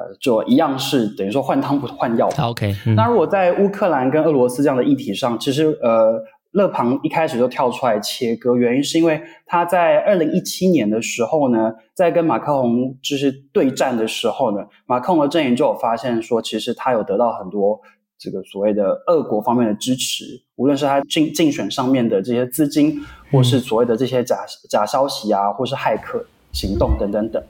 [0.00, 2.26] 呃，就一样是等于说换汤不换药。
[2.38, 17.78] OK，嗯，那如果在乌克兰跟俄罗斯这样的议题上，其实呃，勒庞一开始就跳出来切割，原因是因为他在二零一七年的时候呢，在跟马克宏就是对战的时候呢，马克宏的阵营就有发现说，其实他有得到很多
[18.18, 20.24] 这个所谓的俄国方面的支持，
[20.56, 22.98] 无论是他竞竞选上面的这些资金，
[23.30, 24.38] 或是所谓的这些假
[24.70, 27.42] 假消息啊，或是骇客行动等等等。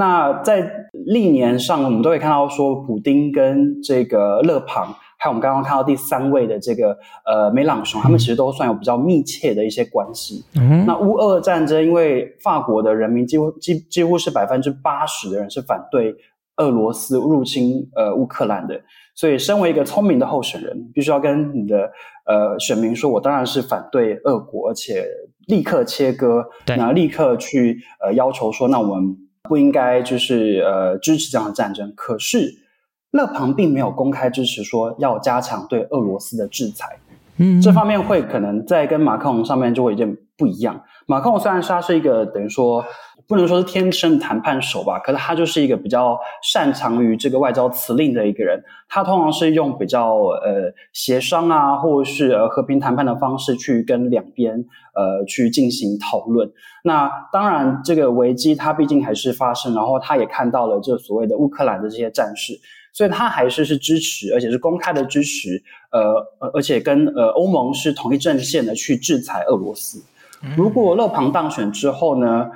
[0.00, 4.86] 那在历年上，我们都会看到说，普丁跟这个勒庞，
[5.18, 10.42] 还有我们刚刚看到第三位的这个呃梅朗雄，他们其实都算有比较密切的一些关系。
[10.56, 16.16] 嗯，那乌俄战争，因为法国的人民几乎几几乎是百分之八十的人是反对
[16.56, 18.80] 俄罗斯入侵呃乌克兰的，
[19.14, 21.90] 所以身为一个聪明的候选人，必须要跟你的
[22.24, 25.04] 呃选民说，我当然是反对俄国，而且
[25.46, 29.14] 立刻切割，然后立刻去呃要求说，那我们。
[29.48, 32.54] 不应该就是呃支持这样的战争，可是
[33.10, 36.98] 勒庞并没有公开支持说要加强对俄罗斯的制裁，
[37.38, 40.82] 嗯，这方面会可能在跟马克龙上面就会有点不一样。
[41.06, 42.84] 马克龙虽然说他是一个等于说
[43.30, 54.56] 不能说是天生的谈判手吧，可是他就是一个比较擅长于这个外交辞令的一个人，他通常是用比较呃协商啊，或者是呃和平谈判的方式去跟两边
[54.96, 56.50] 呃去进行讨论。
[56.82, 62.58] 那当然，这个危机它毕竟还是发生，然后他也看到了这所谓的乌克兰的这些战事，
[62.92, 65.62] 所以他还是是支持，而且是公开的支持，
[65.92, 70.02] 呃，而且跟呃欧盟是同一阵线的去制裁俄罗斯。
[70.56, 72.50] 如果勒庞当选之后呢，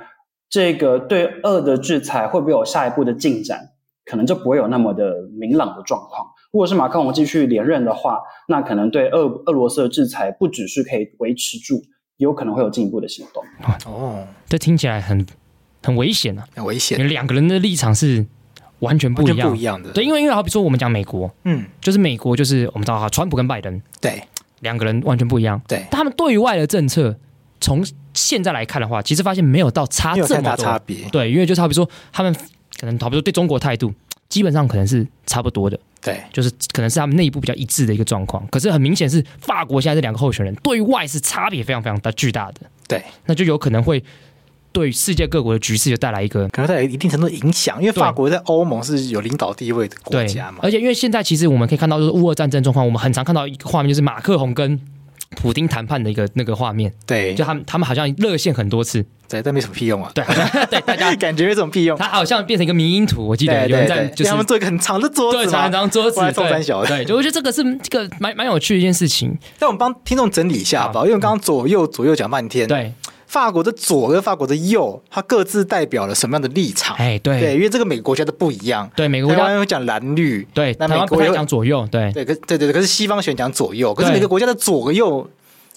[0.49, 3.71] 这个对俄的制裁会不会有下一步的进展？
[4.05, 6.27] 可能就不会有那么的明朗的状况。
[6.51, 11.81] 如果是马克龙继续连任的话，那可能对俄俄罗斯的制裁不只是可以维持住。
[12.17, 13.43] 有可能会有进一步的行动
[13.85, 15.25] 哦，这听起来很
[15.83, 17.09] 很危险啊，很危险。
[17.09, 18.25] 两个人的立场是
[18.79, 19.91] 完全不一样，不一样的。
[19.91, 24.23] 对，因为因为好比说我们讲美国，嗯，就是美国就是我们知道哈，川普跟拜登，对，
[24.61, 25.83] 两个人完全不一样，对。
[25.91, 27.17] 他们对外的政策，
[27.65, 30.97] 从现在来看的话，其实发现没有到差这么大差别。
[31.11, 32.31] 对，因为就是好比说他们
[32.79, 33.91] 可能好比说对中国态度，
[34.29, 35.79] 基本上可能是差不多的。
[35.99, 42.61] 对，就是可能是他们内部比较一致的一个状况，可是很明显是法国现在这两个候选人对外是差别非常非常大巨大的。
[42.87, 44.03] 对，那就有可能会
[44.71, 50.59] 对世界各国的局势就带来一个可能带来一定程度的影响，因为法国在欧盟是有领导地位的国家嘛。
[50.61, 54.79] 而且因为现在其实我们可以看到，就是乌俄战争状况，我们很常看到一个画面，就是马克宏跟
[55.35, 56.91] 普丁谈判的一个那个画面。
[57.05, 59.05] 对，就他们他们好像热线很多次。
[59.27, 60.11] 对，但没什么屁用啊。
[60.13, 60.23] 对，
[60.69, 61.97] 对，大家 感觉没什么屁用。
[61.97, 66.85] 他好像变成一个迷因图，我记得有人在，就是他们做一个很长的桌子，对，长一张桌子，中三小。
[66.85, 69.35] 对，就我觉得这个是这个蛮蛮有趣的一件事情。
[69.57, 72.67] 但我们帮听众整理一下吧，因为刚刚左右左右讲半天。
[72.67, 72.93] 对，
[73.27, 76.95] 法国的左跟法国的右，它各自代表了什么样的立场？
[76.97, 78.89] 哎，对，对，因为这个每个国家都不一样。
[78.95, 80.47] 对，每个国家会讲蓝绿。
[80.53, 81.87] 对，那美国会讲左右。
[81.91, 85.27] 对，对，可对对，可是西方喜欢讲左右，可是每个国家的左右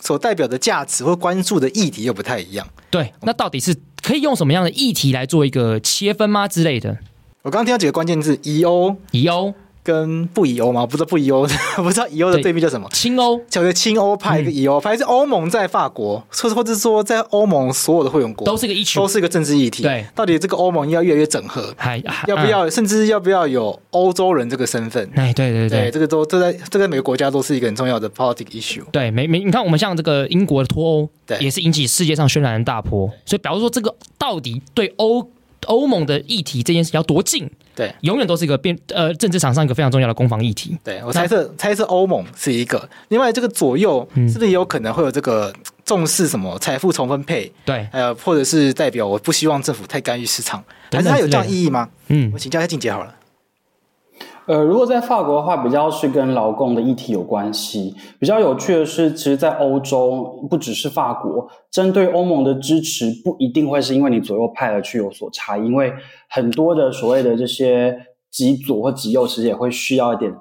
[0.00, 2.66] 所代表的价值或关注的议题又不太一样。
[2.90, 3.76] 对，那到底是？
[4.00, 6.96] 可以用什么样的议题来做一个切分吗之类的？
[7.42, 9.52] 我刚刚听到几个关键字：疑欧、疑欧
[9.88, 10.84] 跟不以欧吗？
[10.84, 11.46] 不知道不以欧，
[11.82, 12.86] 不知道以欧的对面叫什么？
[12.92, 19.82] 亲欧，叫做亲欧派一个疑欧派，是欧盟在法国，或或者说在欧盟所有的会员国都是一个议题，都是一个政治议题。
[19.82, 21.96] 对，到底这个欧盟要越来越整合，还
[22.26, 25.08] 要不要，甚至要不要有欧洲人这个身份？
[25.14, 28.84] 哎，对对对，这个都这在这个每个国家都是一个很重要的 political issue。
[28.92, 31.08] 对，没没你看我们像这个英国的脱欧。
[31.26, 35.30] 对，也是引起世界上轩然的大波，所以，比如说这个到底对欧
[35.66, 37.50] 欧盟的议题这件事要多近？
[37.78, 40.76] 对，永远都是一个变呃政治场上一个非常重要的攻防议题。
[40.82, 45.52] 对，我猜测猜测欧盟是一个，另外这个左右是不是也有可能会有这个
[45.84, 47.52] 重视什么财富重分配？
[47.64, 51.88] 对，呃，或者是代表我不希望政府太干预市场，还是它有这样意义吗？
[52.08, 53.14] 嗯，我请教一下静姐好了。
[54.46, 57.94] 呃，如果在法国的话，比较是跟劳工的议题有关系。
[58.18, 65.92] 比较有趣的是，其实，在欧洲，不只是法国，针对欧盟的支持不一定会是因为你左右派而去有所差异，因为
[66.28, 67.96] 很多的所谓的这些
[68.30, 70.32] 极左或极右，其实也会需要一点，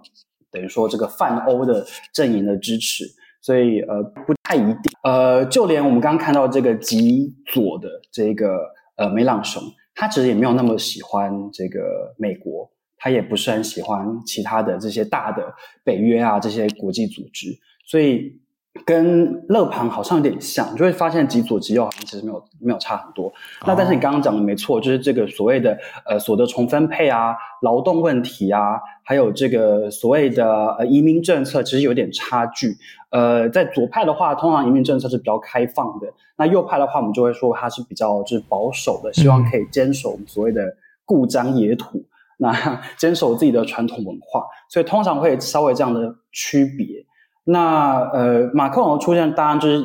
[0.52, 3.06] 等于说这个泛欧的阵营的支持。
[3.42, 4.82] 所以，呃，不太一定。
[5.04, 8.60] 呃，就连我们刚刚看到这个极左的这个
[8.98, 9.62] 呃梅朗雄，
[9.96, 12.70] 他其实也没有那么喜欢这个美国。
[13.00, 18.42] 他也不是很喜欢其他的这些大的北约啊，这些国际组织，所以
[18.86, 23.32] 跟乐盘好像有点像，就会发现极左极右好像其实没有没有差很多。
[23.66, 32.76] 那但是你刚刚讲的没错，就是这个所谓的呃所得重分配啊、劳动问题啊，还有这个所谓的呃移民政策，其实有点差距。
[33.10, 40.62] 呃，在左派的话，通常移民政策是比较开放的；那右派的话，我们就会说它是比较就是保守的，希望可以坚守我们所谓的
[41.06, 42.04] 故疆野土。
[42.38, 42.54] 那
[43.00, 47.07] 坚守自己的传统文化，所以通常会稍微这样的区别。
[47.48, 49.84] 那呃，马克龙的出现当然就是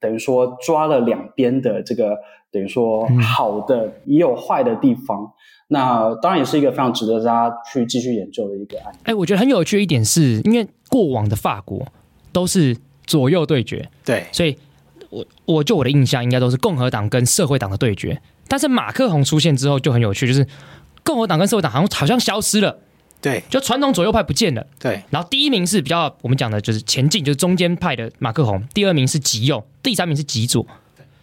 [0.00, 2.18] 等于说抓了两边的这个
[2.50, 5.32] 等于说好的、嗯、也有坏的地方。
[5.68, 8.98] 那当然也是一个非常值得大家去继续研究的一个案例。
[9.04, 11.86] 哎，我觉得很有趣的一点是，因为过往的法国
[12.32, 14.56] 都是左右对决，对，所以
[15.10, 18.20] 我我就我的印象应该都是共和党跟社会党的对决。
[18.48, 20.46] 但是马克龙出现之后就很有趣，就是。
[21.04, 22.80] 共和党跟社会党好像好像消失了，
[23.20, 25.02] 对，就传统左右派不见了，对。
[25.10, 30.66] 然后第一名是比较我们讲的就是前进，就是中间派的马克宏，第二名是极右，第三名是极左。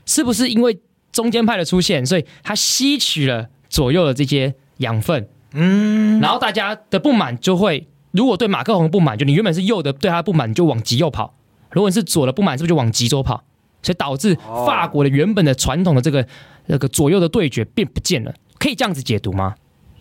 [0.06, 0.78] 是不是因为
[1.12, 5.28] 中间派的出现，所以他吸取了左右的这些养分？
[5.54, 11.34] 嗯，然后大家的不满就会，如果对马克宏不满，就你原本是右的，对他不满就往极右跑；
[11.72, 13.44] 如果你是左的不满，是不是就往极左跑？
[13.82, 16.28] 所以导致法国的原本的传统的这个
[16.66, 19.56] 那个左右的对决变不见了，可以这样子解读吗？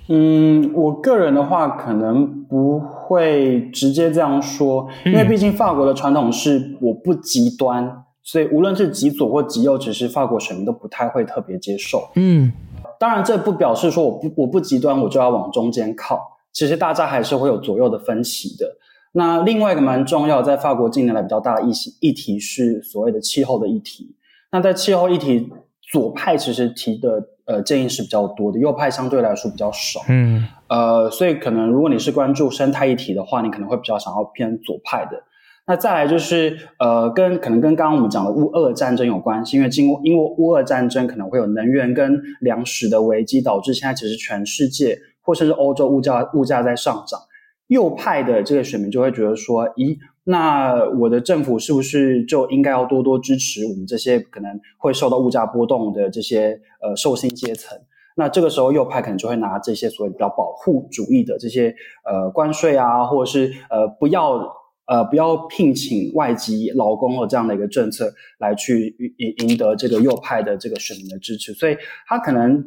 [0.09, 12.09] 嗯，我个人的话可能不会直接这样说，因为毕竟法国的传统是我不极端，所以无论是极左或极右，其实法国选民都不太会特别接受。
[12.17, 12.53] 嗯，
[13.01, 16.21] 当然这不表示说我不我不极端我就要往中间靠，
[16.53, 18.77] 其实大家还是会有左右的分歧的。
[19.13, 24.15] 那另外一个蛮重要，在法国近年来比较大的议题议题是所谓的气候的议题。
[24.51, 25.51] 那在气候议题，
[25.91, 27.29] 左派其实提的。
[27.47, 30.01] 呃，建议是比较多的，右派相对来说比较少。
[30.09, 35.23] 嗯，呃，所以可能如果你是关注生态议题的话，你可能会比较想要偏左派的。
[35.67, 47.21] 那再来就是，呃，跟可能跟刚刚我们讲的乌俄战争有关系，因为经过因为乌俄战争可能会有能源跟粮食的危机，导致现在其实全世界或甚至欧洲物价物价在上涨。
[47.69, 49.97] 右派的这个选民就会觉得说，咦？
[50.27, 57.79] 那我的政府是不是就应该要多多支持我们这些可能会受到物价波动的这些呃受薪阶层？
[58.17, 61.75] 那这个时候右派可能就会拿这些所谓比较保护主义的这些
[62.05, 64.41] 呃关税啊，或者是呃不要
[64.87, 72.65] 呃不要聘请外籍劳工的这样的一个政策来去赢赢得这个右派的这个选民的支持，所以他可能。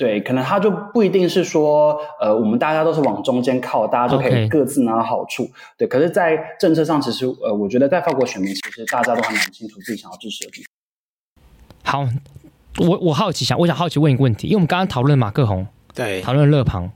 [0.00, 5.46] 对，可能他就不一定是说，呃，我们大家都是往中间靠，大家就可以各自拿到好处。
[5.76, 12.06] 对，可是，在政策上，其实，呃，我觉得在法国选民，其实大家都还蛮清楚自己想要支持的地方。
[12.06, 12.08] 好，
[12.78, 16.90] 我我好奇想，我想好奇问一个问题，因为我们刚刚讨论马克宏，对，讨论勒庞，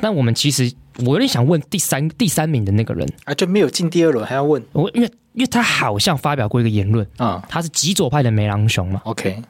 [0.00, 9.42] 但我们其实我有点想问第三第三名的那个人啊，就没有进第二轮，还要问我，因为因为他好像发表过一个言论啊，他是极左派的梅朗雄嘛，OK，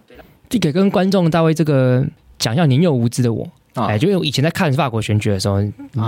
[0.48, 2.02] 这个跟观众大卫这个。
[2.38, 5.61] 讲一下年幼无知的我，哎、哦，就因为我以前在看法国选举的时候，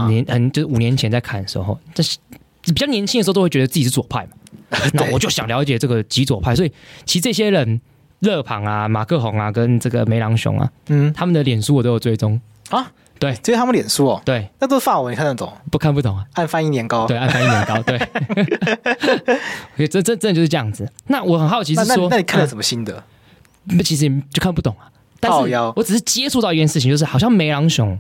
[0.09, 2.19] 年很就是五年前在看的时候，这是
[2.63, 6.73] 比较年轻的时候都会觉得自己是左派嘛， 那我就想了解这个极左派，所以
[7.05, 7.81] 其实这些人，
[8.21, 12.41] 勒庞啊、马克宏啊、跟这个梅朗雄啊，嗯，他们的脸书我都有追踪。
[12.71, 15.51] 啊，对，追他们脸书哦，对，那都是法文，你看得懂？
[15.71, 17.99] 不看不懂啊，按翻译年糕，对，按翻译年糕，对，
[19.89, 20.87] 这这真的就是这样子。
[21.07, 23.03] 那我很好奇是说，那，那你看了什么心得？
[23.65, 24.93] 那、啊、其实也就看不懂啊。
[25.21, 27.99] 但是，我只是接触到一件事情，就是好像梅朗雄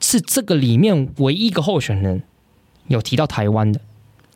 [0.00, 2.22] 是这个里面唯一一个候选人
[2.88, 3.80] 有提到台湾的。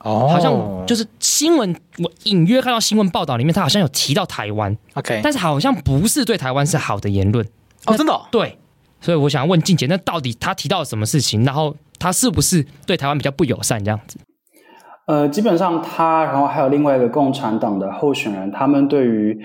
[0.02, 7.44] 哦，好像就是新闻，我隐约看到新闻报道里面，他好像有提到台湾，OK，但是好像不是对台湾是好的言论。
[7.86, 8.56] 哦，真的、哦、对，
[9.00, 11.44] 所以我想问静姐，那到底他提到了什么事情？
[11.44, 14.16] 然后他是不是对台湾比较不友善这样子？
[15.07, 19.44] 呃，基本上他，然后还有另外一个共产党的候选人，他们对于。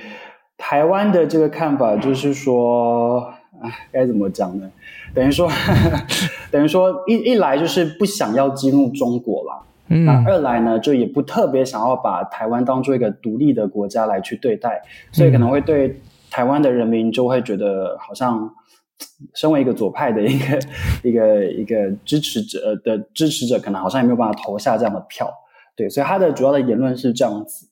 [0.64, 4.70] 台湾的这个看法就是说，哎，该怎么讲呢？
[5.12, 6.06] 等于说，呵 呵
[6.52, 14.80] 等于说一，一一来就是不想要激怒中国了，嗯，那二来呢，就也不特别想要把台湾当做一个独立的国家来去对待，
[15.12, 16.00] 所以可能会对
[16.30, 18.54] 台湾的人民就会觉得好像
[19.34, 20.60] 身为一个左派的一个
[21.02, 25.28] 一个一个支持者的支持者，可能好像也没有办法投下这样的票。
[25.76, 27.68] 对，所以他的主要的言论是这样子。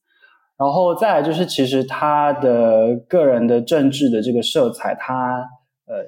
[0.59, 5.37] 然后再来就是，其实他的个人的政治的这个色彩，他
[5.87, 6.05] 呃，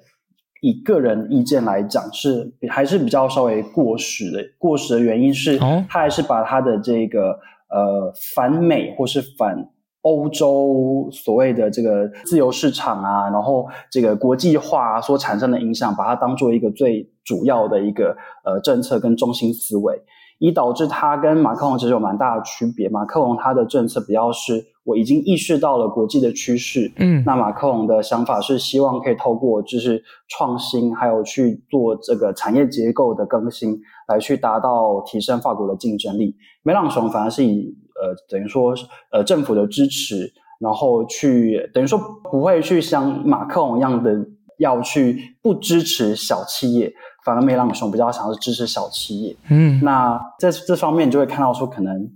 [0.61, 4.43] 以个人意见来讲是还是比较稍微过时的。
[4.57, 7.39] 过时的原因是，他还是把他的这个
[7.69, 9.55] 呃反美或是反
[10.01, 19.97] 欧洲所谓的这个自由市场啊，然后这个国际化所产生的影响，把它当做一个最主要的一个呃政策跟中心思维。
[20.41, 22.89] 以导致他跟马克龙其实有蛮大的区别。
[22.89, 36.35] 马克龙他的政策比较是，我已经意识到了国际的趋势，嗯，那马克龙的想法是希望可以透过就是创新，还有去做这个产业结构的更新，来去达到提升法国的竞争力。
[36.63, 38.73] 梅朗雄反而是以呃等于说
[39.11, 41.99] 呃政府的支持，然后去等于说
[42.31, 44.25] 不会去像马克龙一样的
[44.57, 46.91] 要去不支持小企业。
[47.23, 52.09] 反而梅朗雄比较想要支持小企业，嗯，那在这方面你就会看到说，可能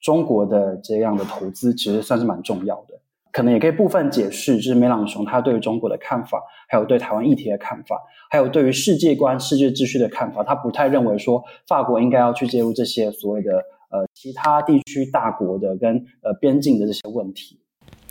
[0.00, 2.94] 中国的这样的投资其实算是蛮重要的，
[3.32, 8.00] 可能也可以部分解释，就是梅朗雄他对于中国的看法，还有对台湾议题的看法，
[8.30, 13.52] 还有对于世界观、世界秩序的看法，他不太认为说法国应该要去介入这些所谓的
[13.90, 17.58] 呃其他地区大国的跟呃边境的这些问题。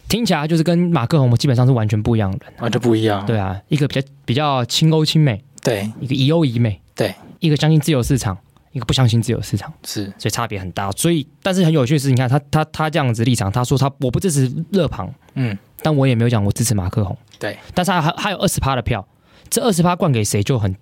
[0.08, 3.24] 听起来就是跟马克龙基本上是完全不一样的，完全不一样。
[3.28, 5.44] 对啊，一个比较比较亲欧亲美。
[5.62, 8.38] 对，一个以欧以美，对，一个相信自由市场，
[8.72, 10.92] 一个不相信自由市场，是，所以差别很大。
[10.92, 19.06] 所以，但是很有趣的是，你看他他他这样子立场，他说他我不支持勒庞，嗯，但我也没有讲我支持马克宏，对，但是他还还有二十趴的票，
[19.50, 20.76] 这二十趴灌给谁就很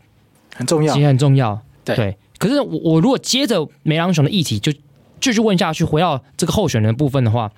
[0.55, 1.95] 很重要，其实很重要，对。
[1.95, 2.17] 对。
[2.38, 4.71] 可是我我如果接着梅朗雄的议题就
[5.19, 7.51] 继续问下去，回到这个候选人的部分的话，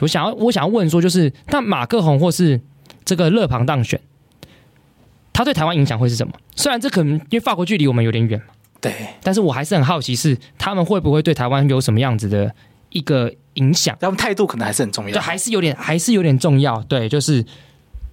[0.00, 2.60] 我想要我想要问说，就是那马克宏或是
[3.04, 4.00] 这个勒庞当选。
[5.34, 6.32] 他对台湾影响会是什么？
[6.56, 12.54] 虽然这可能因为法国距离我们有点远嘛，对，但是我还是很好奇，是他们会不会对台湾有什么样子的
[12.90, 13.96] 一个影响？
[14.00, 16.80] 他们态度可能还是很重要，对，还是有点，还是有点重要。
[16.84, 17.44] 对，就是，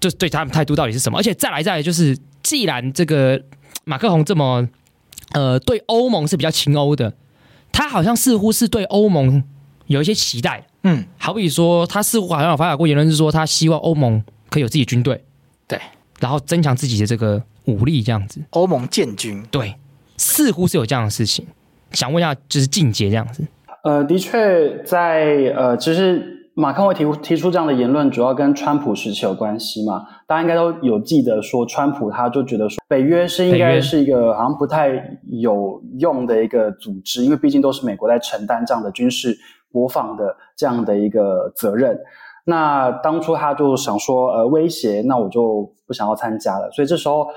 [0.00, 1.16] 就对他们态度到底是什么？
[1.18, 3.40] 而且再来再来，就是既然这个
[3.84, 4.68] 马克宏这么
[5.32, 7.14] 呃对欧盟是比较亲欧的，
[7.70, 9.44] 他好像似乎是对欧盟
[9.86, 10.66] 有一些期待。
[10.82, 14.20] 嗯，好比说，他似乎好像有发表过言论，是说他希望欧盟
[14.50, 15.24] 可以有自己军队。
[15.68, 15.80] 对。
[16.22, 18.40] 然后增强自己的这个武力，这样子。
[18.50, 19.74] 欧盟建军，对，
[20.16, 21.44] 似乎是有这样的事情。
[21.90, 23.44] 想问一下，就是静姐这样子。
[23.82, 30.06] 呃，的确在，在呃，其实马克宏提提出这样的言论，主要跟川普时期有关系嘛。
[30.28, 39.36] 大家应该都有记得，说川普他就觉得说，北约是应该是一个好像不太有用的一个组织，因为毕竟都是美国在承担这样的军事
[39.72, 41.98] 国防的这样的一个责任。
[42.44, 46.70] 那当初他就想说，呃，威胁，那我就不想要参加了。
[46.72, 47.28] 所以这时候，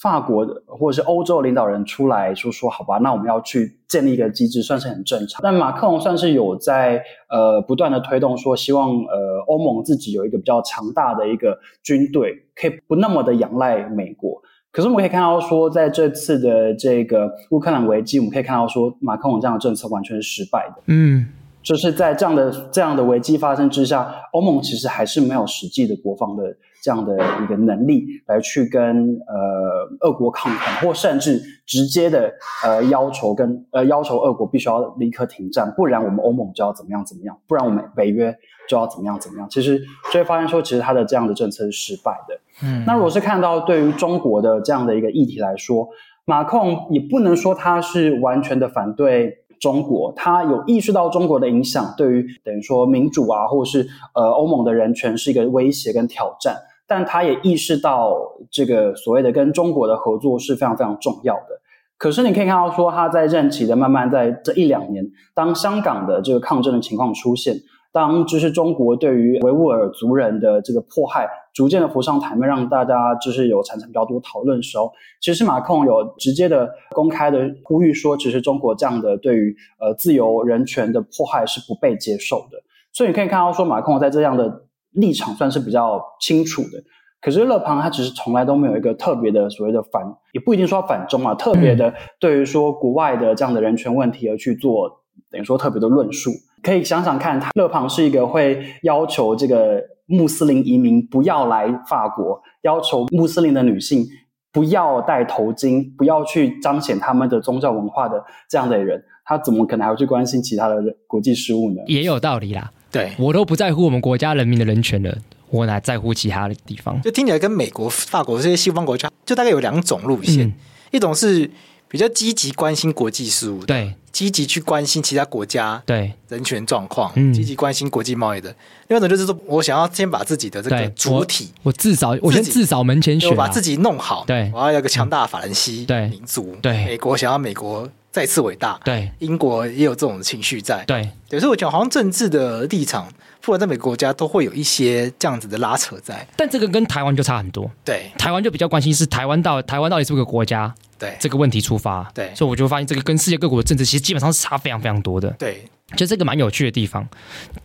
[0.00, 5.40] 法国或者是欧洲领导人出来说说，好吧，那我们要去建立一个机制，算是很正常。
[5.42, 14.40] 但马克龙算是有在呃不断的推动，说希望呃欧盟自己有一个比较强大的一个军队，可以不那么的仰赖美国。
[14.70, 20.82] 可是我们可以看到说，在这次的这个乌克兰危机，我们可以看到说，马克龙这样的政策完全是失败的。
[20.86, 21.26] 嗯。
[21.62, 26.44] 就是在这样的这样的危机发生之下，欧盟其实还是没有实际的国防的
[26.82, 28.82] 这样的一个能力来去跟
[29.28, 32.32] 呃俄国抗衡，或甚至直接的
[32.64, 38.34] 呃要求跟呃要求俄国必须要立刻停战，不然我们欧盟就要怎么样怎么样，不然我们北约
[38.68, 39.48] 就要怎么样怎么样。
[39.48, 39.80] 其实
[40.12, 42.66] 就会发现说，其实他的这样的政策是失败的。
[42.66, 45.88] 嗯，那如果是看到对于中国的这样的一个议题来说，
[46.24, 49.38] 马克龙也不能说他是完全的反对。
[49.62, 56.56] 中国，他有意识到中国的影响，对于等于说民主啊，或是呃欧盟的人权是一个威胁跟挑战，
[56.88, 58.12] 但他也意识到
[58.50, 61.60] 这个所谓的跟中国的合作是非常非常重要的。
[61.96, 67.54] 可是你可以看到说，他在任期的慢慢在这一两年，当香港的这个抗争的情况出现。
[67.92, 74.90] 当就是中国对于维吾尔族人的这个迫害逐渐的浮上台面，让大家就是有产生比较多讨论的时候，
[75.20, 82.62] 其实马克龙有直接的公开的呼吁说，其实中国这样的对于呃自由人权的迫害是不被接受的。
[82.94, 84.62] 所以你可以看到说，马克龙在这样的
[84.92, 86.82] 立场算是比较清楚的。
[87.20, 96.30] 可是勒庞他其实从来都没有一个特别的所谓的反，也不一定说反中啊，特别的对于说国外的这样的人权问题而去做等于说特别的论述。
[96.62, 104.06] 可以想想看，他勒庞是一个会要求这个穆斯林移民不要来法国，要求穆斯林的女性
[104.52, 111.82] 不要戴头巾，不要去彰显他们的宗教文化的这样的人，他怎么可能还会去关心其他的国际事务呢？
[111.86, 115.16] 也有道理啦，对，我都不在乎我们国家人民的人权了，
[115.50, 117.00] 我哪在乎其他的地方？
[117.00, 120.52] 就听起来跟美国、法国这些西方国家，就大概有两种路线，嗯、
[120.90, 121.50] 一种是
[121.92, 126.10] 比较积极关心国际事务，对，积极去关心其他国家对。
[126.30, 128.48] 人权状况，嗯、积极关心国际贸易的；
[128.88, 136.84] 另外一种就是说我想要先把自己的这个主体，我，我至少我先至少门前雪、啊，我把自己弄好，对，我要有个强大的法兰西民族，对，对。
[136.86, 137.86] 美国想要美国。
[138.12, 139.10] 再次伟大，对。
[139.20, 143.08] 英国也有这种情绪在，对，有时候我觉得好像政治的立场，
[143.40, 146.24] 不管在每个国家都会有一些这样子的拉扯在。
[146.36, 151.16] 但这个跟台湾就差很多，对，台湾就比较关心是台湾到台湾到底是不是个国家，对。
[151.18, 155.64] 这个问题出发，对，所以我就发现这个跟世界各国的政治其实基本上是差非常非常多的，对，
[155.96, 157.08] 就这个蛮有趣的地方。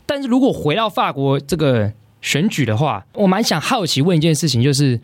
[0.05, 1.91] 但是如果回到法国这个
[2.21, 4.97] 选举的话，我蛮想好奇问一件事情，就是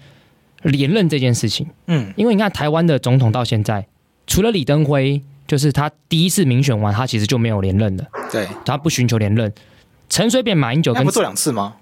[0.61, 3.85] 连任这件事情，嗯，因为你看台湾的总统到现在，
[4.25, 5.21] 除了李登辉。
[5.47, 8.05] 就是他第一次民选完，他其实就没有连任了。
[8.31, 9.53] 对，他不寻求连任。
[10.09, 11.75] 陈水扁、马英九跟他不做两次吗？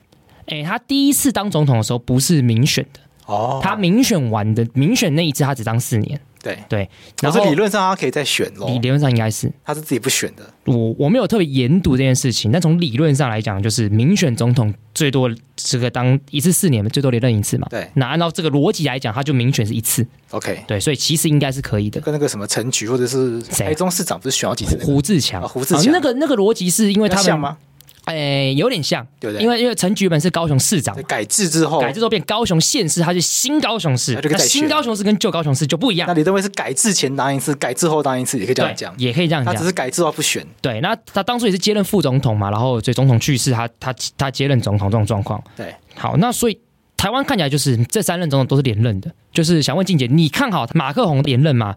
[0.47, 6.19] 哎，他第一次当总统的时候不是民选的哦，他民选完的民选那一次，他只当四年。
[6.43, 6.89] 对对，
[7.21, 8.67] 然后理论上他可以再选咯。
[8.67, 10.43] 理理论上应该是他是自己不选的。
[10.65, 17.67] 我我没有特别研读这件事情，但从理论上来讲，就是民选总统最多这个当一次四年，最多连任一次嘛。
[17.69, 20.05] 对，那按照这个逻辑来讲，他就民选是一次。
[20.31, 22.01] OK，对，所以其实应该是可以的。
[22.01, 24.77] 跟那个什么陈菊或者是台中市长不是选好几次？
[24.83, 27.57] 胡志强，胡志强，那个那个逻辑是因为他们像吗？
[28.05, 29.43] 哎，有点像，对不对？
[29.43, 34.19] 因为因为陈菊本是高雄市长，改制之后，改制之后变高雄县市，他是新高雄市。
[34.23, 36.07] 那新高雄市跟旧高雄市就不一样。
[36.07, 39.53] 那李登辉是改制前当一次，改制后当一次，也可以这样讲，也可以这样讲。
[39.53, 40.45] 他只是改制后不选。
[40.61, 45.41] 对，那他当初也是接任副总统嘛，然后所以总统去世，他他他接任总统这种状况。
[45.55, 46.59] 对，好，那所以
[46.97, 51.75] 台湾看起来就是这三任总统都是连任的，就是想问静姐，你看好马克宏连任吗？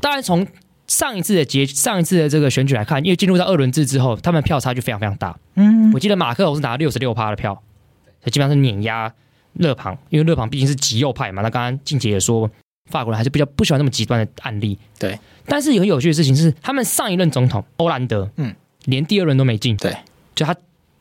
[0.00, 0.46] 当然从。
[0.86, 5.36] 上一次的结，上一次的这个选举来看，因为进入到二轮制之后，他们票差距非常非常大。
[5.54, 7.60] 嗯，我记得马克龙是拿了六十六趴的票，
[8.26, 9.12] 基本上是碾压
[9.54, 11.42] 勒庞，因为勒庞毕竟是极右派嘛。
[11.42, 12.50] 那刚刚静姐也说，
[12.90, 14.78] 法国人还是比较不喜欢那么极端的案例。
[14.98, 19.96] 对，但是很有趣的事情是，他们上一任总统欧兰德，嗯，连第二轮都没进，对，
[20.34, 20.54] 就他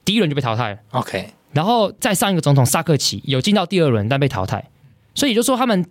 [0.04, 0.80] 第一轮就被淘汰了。
[0.92, 4.68] OK，然后再上一个总统萨克齐有进到第二轮，但被淘汰。
[5.14, 5.86] 所以也就是说，他们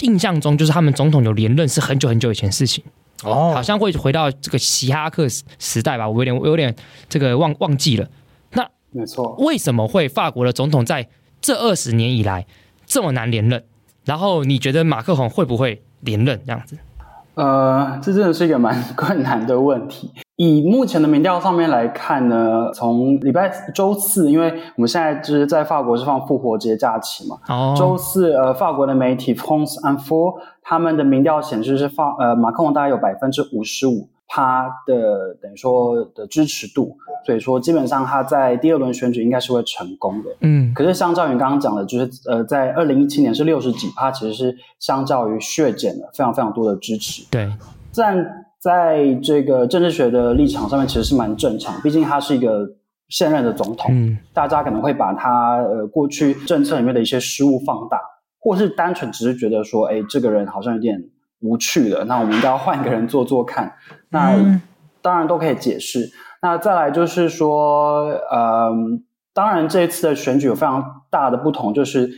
[0.00, 2.82] 印象中就是他们总统有连任是很久很久以前的事情。
[3.24, 5.26] 哦，好像会回到这个嘻哈克
[5.58, 6.74] 时代吧，我有点我有点
[7.08, 8.08] 这个忘忘记了。
[8.52, 11.08] 那没错，为什么会法国的总统在
[11.40, 12.46] 这二十年以来
[12.86, 13.64] 这么难连任？
[14.04, 16.78] 然后你觉得马克宏会不会连任这样子？
[17.34, 20.10] 呃，这真的是一个蛮困难的问题。
[20.36, 40.30] 以目前的民调上面来看呢，从礼拜周四，因为我们现在就是在法国是放复活节假期嘛，哦，周四呃，法国的媒体 France Info 他们的民调显示是放呃马克龙大概有百分之五十五趴的等于说的支持度，所以说基本上他在第二轮选举应该是会成功的。
[40.40, 47.24] 嗯，可是相较于刚刚讲的，就是呃在二零一七年是六十几趴，其实是相较于削减了非常非常多的支持。
[47.30, 47.48] 对，
[47.94, 51.80] 但在这个政治学的立场上面，其实是蛮正常。
[51.82, 52.68] 毕竟他是一个
[53.08, 58.00] 现任的总统，嗯，大家可能会把他呃过去政策里面的一些失误放大，
[58.40, 61.00] 或是单纯只是觉得说，哎，这个人好像有点
[61.42, 63.72] 无趣了，那我们应该要换一个人做做看。
[64.10, 64.34] 那
[65.00, 66.10] 当然都可以解释。
[66.42, 68.72] 那再来就是说，呃，
[69.32, 72.10] 当然这一次的选举有非常大的不同，就是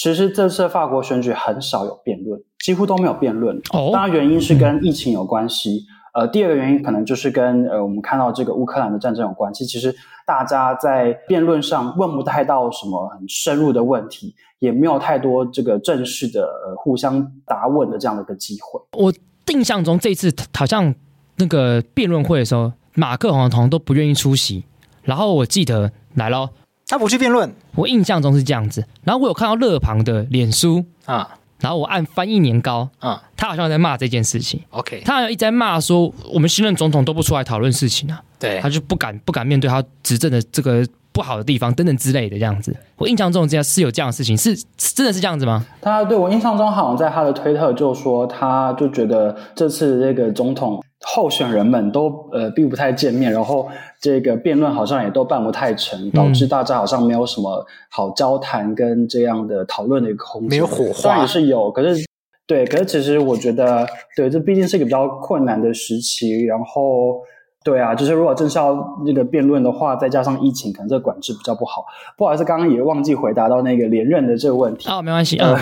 [0.00, 2.40] 其实这次法国选举很少有辩论。
[2.64, 5.86] 几乎都没有辩论，哦，当然原因是跟疫情有关系。
[6.14, 9.66] 呃，第二个原因可能就是跟呃我们看到这个乌克兰的战争有关系。
[9.66, 9.92] 其实
[10.24, 18.80] 大家在辩论上问不太到什么很深入的问题，也没有太多这个正式的呃互相答问的这样的一个机会。
[18.92, 19.12] 我
[19.52, 20.94] 印象中这次好像
[21.36, 24.64] 那个辩论会的时候，马克宏好像都不愿意出席。
[25.02, 26.50] 然后我记得来了，
[26.88, 27.54] 他不去辩论。
[27.76, 28.84] 我印象中是这样子。
[29.04, 31.36] 然后我有看到勒庞的脸书啊。
[31.60, 34.60] 然后我按翻译年糕，啊，他好像在骂这件事情。
[34.70, 42.72] OK，他好像一直在骂说，我们新任总统都不出来讨论事情啊，对，他就不敢不敢面对他执政的这个不好的地方等等之类的这样子。
[42.96, 45.66] 我印象中这样是有这样的事情，是真的是这样子吗？
[45.80, 50.80] 他对我印象中好像在他的推特就说，他就觉得这次这个总统。
[51.06, 53.68] 候选人们都呃并不太见面，然后
[54.00, 60.50] 这个辩论好像也都办不太成，导致大家好像没有什么好交谈跟这样的讨论的一个空间。
[60.50, 62.04] 没有火花，当然也是有，可是
[62.46, 63.86] 对，可是其实我觉得，
[64.16, 66.44] 对，这毕竟是一个比较困难的时期。
[66.44, 67.20] 然后，
[67.64, 71.84] 对啊，就是如果真是要那个辩论的话，再加上疫情，可能这个管制比较不好。
[72.16, 74.88] 不好意思，刚刚也忘记回答到那个连任的这个问题。
[74.88, 75.54] 哦，没关系嗯。
[75.54, 75.60] 呃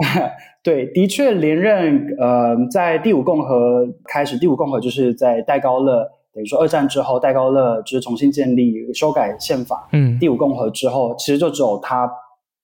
[0.62, 6.04] 对，的确连任，呃，在第五共和开始，第五共和就是在戴高乐
[6.34, 12.10] 等等于说二战之后戴高乐就是重新建立、修改宪法，嗯，第五共和之后，其实就只有他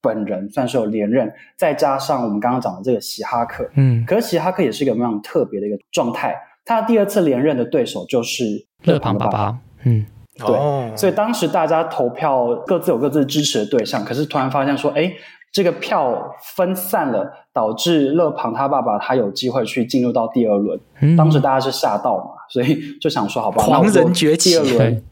[0.01, 6.35] 本人算是有连任，再加上我们刚刚讲的这个希哈克，嗯，可是希哈克也是一个非常特别的一个状态，
[6.67, 10.05] 他第二次连任的对手就是勒庞爸爸，嗯。
[10.39, 15.11] 对，哦、所以当时大家投票各自有各自支持的对象，可是突然发现说，哎，
[15.51, 20.79] 这个票分散了，导致勒庞他爸爸他有机会去进入到第二轮。
[21.01, 25.03] 嗯、当时大家是吓到嘛，所以就想说，好吧，狂人崛起，第二轮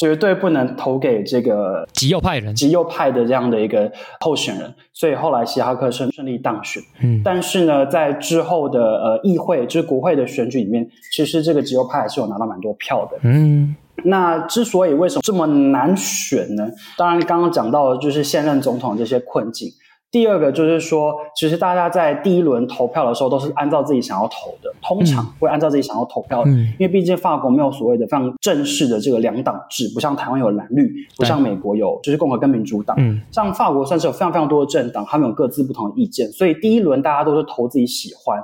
[0.00, 4.74] 绝对不能投给这个极右派人、极右派的这样的一个候选人。
[4.94, 6.82] 所以后来希哈克顺顺利当选。
[7.02, 13.18] 嗯，但是呢，在之后的呃议会，就是国会的选举里面，其实这个极右派还是有拿到蛮多票的。
[13.22, 13.76] 嗯。
[14.02, 16.66] 那之所以为什么这么难选呢？
[16.96, 19.68] 当然，刚刚讲到的就是现任总统这些困境。
[20.10, 32.96] 第二个就是说，其实大家在第一轮投票的时候都是按照自己想要投的，通常会按照自己想要投票的，嗯、因为毕竟法国没有所谓的非常正式的这个两党制，不像台湾有蓝绿，不像美国有就是共和跟民主党。
[32.98, 38.42] 嗯、像法国算是有非常非常多的政党，他们有各自不同的意见，所以第一轮大家都是投自己喜欢。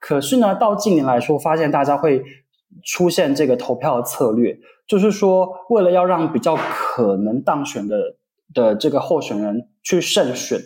[0.00, 2.22] 可是呢，到近年来说，发现大家会
[2.84, 4.56] 出现这个投票的策略。
[4.86, 7.96] 就是说，为了要让比较可能当选的
[8.54, 10.58] 的这个候选人去胜选，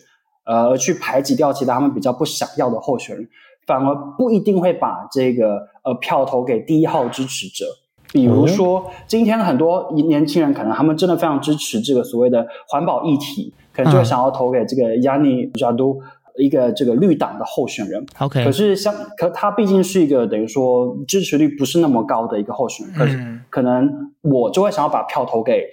[0.45, 3.29] 呃，而去排挤掉其他他们比较不想要的候选人，
[3.67, 7.65] 反而不一定会把这个呃票投给第一号支持者。
[8.13, 16.01] 比如说，今天很多年轻人可能他们真的非常支持这个所谓的环保议题，可能就会想要投给这个亚尼贾都。
[16.39, 25.69] 一个这个绿党的候选人，OK，可是像可他毕竟是一个等于说支持率不是那么高的一个候选人，可是可能我就会想要把票投给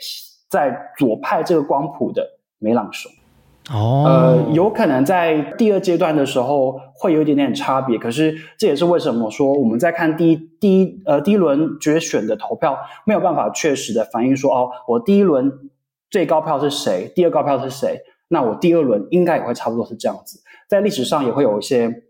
[0.49, 3.09] 在左派这个光谱的梅朗雄。
[3.71, 15.51] 哦，呃，有可能在第二阶段的时候会有一点点差别，可是这也是为什么说我们在看第一第一呃第一轮决选的投票没有办法确实的反映说哦，我第一轮
[16.09, 20.39] 最高票是谁，第二高票是谁，那我第二轮应该也会差不多是这样子。
[20.67, 22.03] 在历史上也会有一些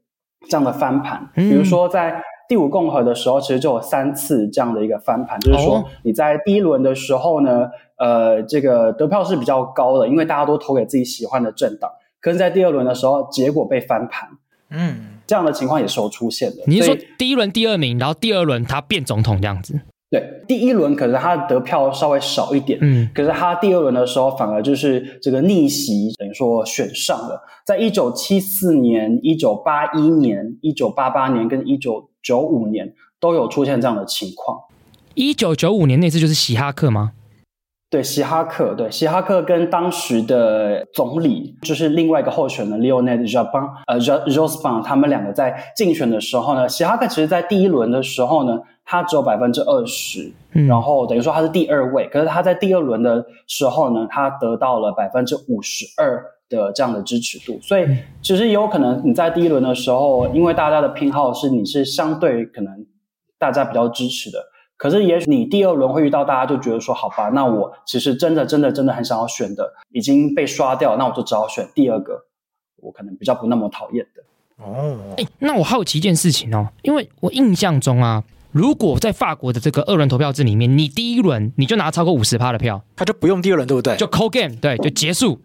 [0.47, 7.70] 这样的翻盘，比如说在第五共和的时候，其实就有三次这样的一个翻盘，就是说你在第一轮的时候呢，
[8.00, 11.91] 呃，这个得票是比较高的，因为大家都投给自己喜欢的政党，
[12.22, 14.30] 可是在第二轮的时候，结果被翻盘，
[14.72, 16.64] 嗯，这样的情况也是有出现的。
[16.66, 19.82] 你是说第一轮第二名，然后第二轮他变总统这样子？
[20.10, 27.43] 对，第一轮可是他得票稍微少一点，嗯，可是他第二轮的时候反而就是这个逆袭，等于说选上了。
[27.64, 34.58] 在一九七四年、一九八一年、一九八八年跟一九九五年都有出现这样的情况。
[35.14, 37.12] 一九九五年那次就是希哈克吗？
[37.89, 48.59] 对，希哈克，对，希哈克跟当时的总理就是另外一个候选人 Leonid Jospin，呃，Jospin，他们两个在竞选的时候呢，希哈克其实在第一轮的时候呢。
[48.91, 50.33] 他只有百分之二十，
[50.67, 52.07] 然后等于说他是第二位。
[52.07, 57.59] 可是他在第二轮的时候呢，他得到了百分之五十二的这样的支持度。
[57.61, 57.85] 所以
[58.23, 62.83] 其实也有可能你在第一轮的时候，因为大家的偏好是你是相对可能
[63.37, 64.43] 大家比较支持的。
[64.80, 72.23] 可是也许你第二轮会遇到大家就觉得说，好吧，那我其实真的真的真的很想要选的已经被刷掉，那我就只好选第二个，
[72.77, 74.23] 我可能比较不那么讨厌的。
[74.63, 78.23] 哦，哎，那我好奇一件事情哦，因为我印象中啊。
[78.51, 83.95] 如果在法国的这个二轮投票制里面，你第一轮你就拿超过五十趴的票，他就不用第二轮，对不对？
[83.95, 85.39] 就 call game，对，就结束。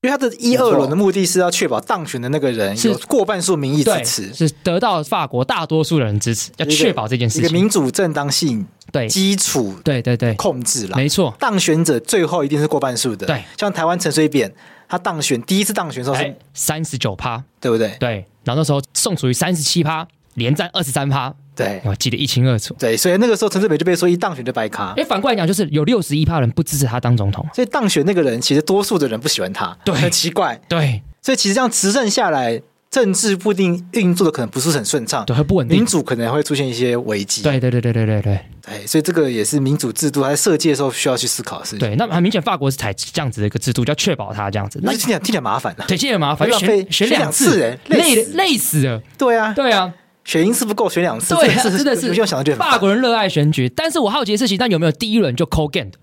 [0.00, 7.44] 因为他的一二轮的目的是要确保当选的那个人是过半数民意支持，是得到法国大多数的人支持，要确保这件事情。
[7.44, 11.34] 一个民主正当性对基础，对对对，控制了，没错。
[11.40, 13.42] 当选者最后一定是过半数的，对。
[13.56, 14.54] 像台湾陈水扁，
[14.88, 17.96] 他当选第一次当选的时候是三十九趴，对不对？
[17.98, 18.24] 对。
[18.44, 21.34] 然后那时候宋楚瑜三十七趴，连战二十三趴。
[21.58, 22.74] 对，我记得一清二楚。
[22.78, 24.94] 对，所以那个时候陈水扁就被说一当选就白卡。
[24.96, 30.58] 哎，反过来讲，就是有六十一趴人不支持他当总统，所以当选那个人其实多数的人不喜欢他，对，很奇怪。
[30.68, 37.42] 对，所以其实这样执政下来，政治不一定运作的可能不是很顺畅，对，很不稳定，民主可能会出现一些危机。
[37.42, 38.40] 对，对，对，对，对，对，对。
[38.68, 41.78] 对，所以这个也是民主制度在设计的时候需要去思考的事情。
[41.78, 44.78] 对，那很明显，法国是采这样子的一个制度，叫确保他这样子。
[44.82, 49.00] 那听起来听起来麻烦了，对，听起来麻烦，要选选两次，哎，累累死了。
[49.16, 49.90] 对啊，对啊。
[50.28, 51.34] 选一次不够，选两次。
[51.34, 52.14] 对，真的是。
[52.26, 55.98] 想的法国人热爱选举，但是我好奇的事情，但有没有第一轮就 call game 的？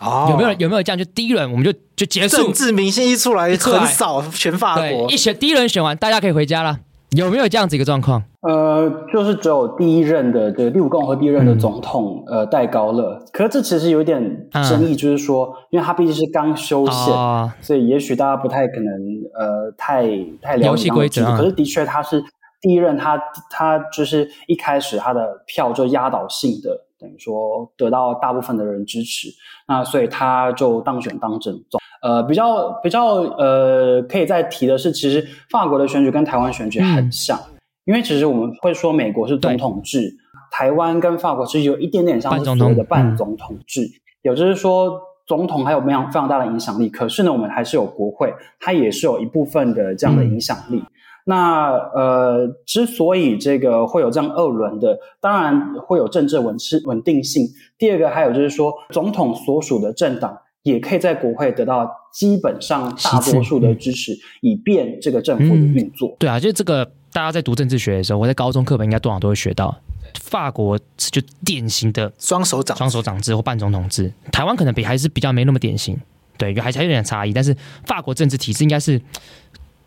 [0.00, 0.98] 哦，有没有有没有这样？
[0.98, 2.38] 就第一轮我们就就结束。
[2.38, 5.08] 政治明星一出来，很少选法国。
[5.08, 6.80] 一选第一轮选完，大家可以回家了。
[7.10, 8.24] 有没有这样子一个状况？
[8.40, 13.24] 呃，就是只有第一任的这个第五共和第一任的总统，呃，戴高乐。
[13.32, 17.14] 可是这其实有点争议，就是说，因为他毕竟是刚修宪，
[17.60, 18.92] 所以也许大家不太可能
[19.38, 20.08] 呃太
[20.42, 21.24] 太了解游戏规则。
[21.36, 22.24] 可是的确他是。
[22.60, 29.28] 第一任他他就是一开始他的票就压倒性的等于说得到大部分的人支持，
[29.66, 31.80] 那所以他就当选当政总。
[32.02, 40.10] 呃，比较比较呃，可以再提的是，其实法国的选举跟台湾选举很像，嗯、因为其实我们会说美国是总统制，
[40.50, 43.82] 台湾跟法国其实有一点点像是所谓的半总统制，
[44.22, 50.78] 也、嗯、就是说总统还有非常非常大的影响力，可是呢，我们还是有国会，它也是有一部分的这样的影响力。
[50.78, 50.86] 嗯、
[51.30, 57.46] 那呃，之所以这个会有这样二轮的，当然会有政治稳是稳定性。
[57.78, 60.36] 第二个还有就是说，总统所属的政党。
[60.62, 64.12] 也可以在国会得到基本上大多数的支持，
[64.42, 66.10] 以便这个政府的运作。
[66.10, 69.74] 嗯、对啊，就这个，大家在读政治学的时候，我在高中课本应该多少都会学到。
[70.20, 75.98] 法国就典型的双手掌双手掌制或半总统制，台湾可能比还是比较没那么典型，
[76.36, 77.32] 对，还还有点差异。
[77.32, 77.56] 但是
[77.86, 79.00] 法国政治体制应该是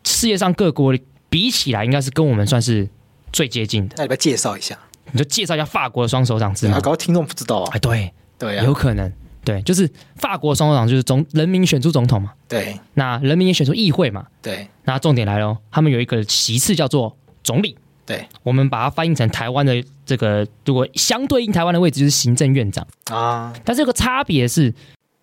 [0.04, 0.92] 世界上各国
[1.34, 2.88] 比起来，应该是跟我们算是
[3.32, 3.96] 最接近的。
[3.98, 4.78] 那你来介绍一下，
[5.12, 6.80] 你就介绍一下法国的双手掌制吗？
[6.80, 7.72] 搞听众不知道啊？
[7.74, 9.12] 哎，对对啊，有可能。
[9.44, 12.34] 对，就是法国双手掌，就是总人民选出总统嘛。
[12.48, 14.28] 对，那人民也选出议会嘛。
[14.44, 17.76] 对，那重点来了，他们有一个席次叫做总理。
[18.06, 23.52] 对，我们把它翻译成台湾的这个，如果相对应台湾的位置就是行政院长啊。
[23.66, 24.72] 但这个差别是，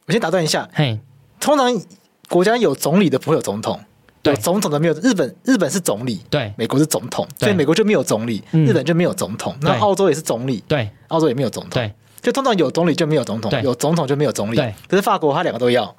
[0.06, 0.98] 我先打断一下，嘿，
[1.38, 1.80] 通常
[2.28, 3.80] 国家有总理的不会有总统，
[4.22, 4.92] 对，总统的没有。
[4.94, 9.54] 日本日本是总理，对，美国是总统，所以美国就没有总理，日本就没有总统。
[9.62, 11.92] 那澳洲也是总理，对，澳洲也没有总统，对。
[12.22, 14.56] 就通常有总理就没有总统，有总统就没有总理。
[14.56, 15.96] 对，可是法国他两个都要。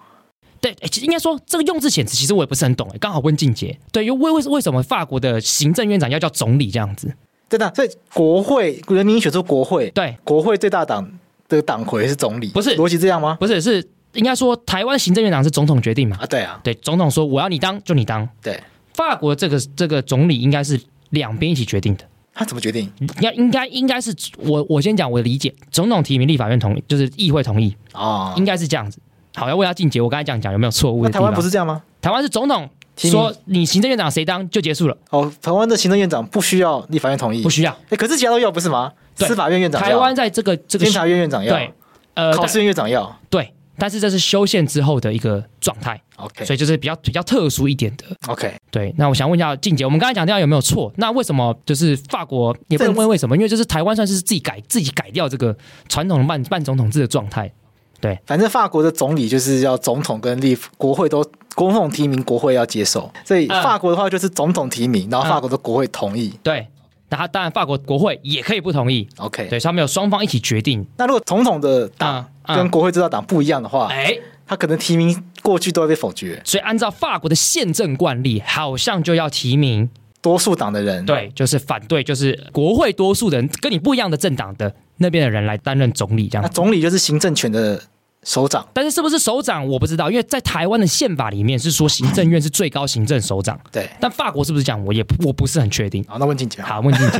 [0.59, 2.97] 对，其实应该说这个用字遣词，其实我也不是很懂哎。
[2.99, 7.11] 刚好问静姐，对，因为为为什么法国的行政院长要叫总理这样子？
[7.49, 11.11] 真的，所以国会人民选出国会，对，国会最大党
[11.49, 13.36] 的党魁是总理，不是逻辑这样吗？
[13.39, 13.84] 不是，是
[14.14, 16.18] 应该说台湾行政院长是总统决定嘛？
[16.20, 18.28] 啊，对啊，对，总统说我要你当就你当。
[18.41, 18.62] 对，
[18.93, 20.80] 法国这个这个总理应该是
[21.12, 22.03] 两边一起决定的。
[22.34, 22.89] 他怎么决定？
[23.20, 28.99] 要应该应该是我我先讲我的理解，总统提名，立法院同意，就是议会同意啊，应该是这样子。
[29.36, 31.03] 好，要问下静姐，我刚才讲讲有没有错误？
[31.03, 31.84] 那台湾不是这样吗？
[32.01, 34.97] 台湾是总统说你行政院长谁当就结束了。
[35.09, 37.72] 哦，台湾的行政院长不需要立法院同意，不需要。
[37.89, 38.91] 哎，可是其他都要不是吗？
[39.16, 41.74] 司法院院长，台湾在这个这个监察院院长要，对，
[42.14, 43.53] 呃，考试院院长要，对。
[43.82, 48.94] 但是这是修宪之后的一个状态，OK，所以就是比较比较特殊一点的，OK，对。
[48.96, 50.94] 那我想问一下静姐，我们刚才讲掉有没有错？
[50.98, 53.36] 那为什么就是法国也不能问为什么？
[53.36, 55.58] 因为就是台湾算是自己改自己改掉这个
[55.90, 57.52] 传统的半半总统制的状态，
[58.00, 58.20] 对。
[58.28, 61.24] 反正法国的总理就是要总统跟立国会都
[61.56, 63.12] 总统提名，国会要接受。
[63.26, 66.68] 所以法国的话就是总统提名，然后法国的国会同意，对。
[67.12, 69.05] 那他当然，法国国会也可以不同意。
[69.18, 70.84] OK，对，他们有双方一起决定。
[70.97, 76.41] 那如果总统的党跟国会最大党不一样的话，哎，他可能提名过去都会被否决。
[76.45, 79.89] 所以按照法国的宪政惯例，好像就要提名
[80.22, 81.05] 多数党的人。
[81.05, 86.43] 对，就是反对，就是国会多数人跟你不一样的政党的那边的人来担任总理，这样。
[86.43, 87.82] 那总理就是行政权的。
[88.24, 93.59] 首长，但是是不是首长我不知道，因为在台湾的宪法里面是说行政院是最高行政首长。
[93.72, 94.86] 对，但法国是不是这样？
[94.86, 96.03] 我也我不是很确定。
[96.07, 96.61] 好，那问静姐。
[96.61, 97.19] 好，问静姐。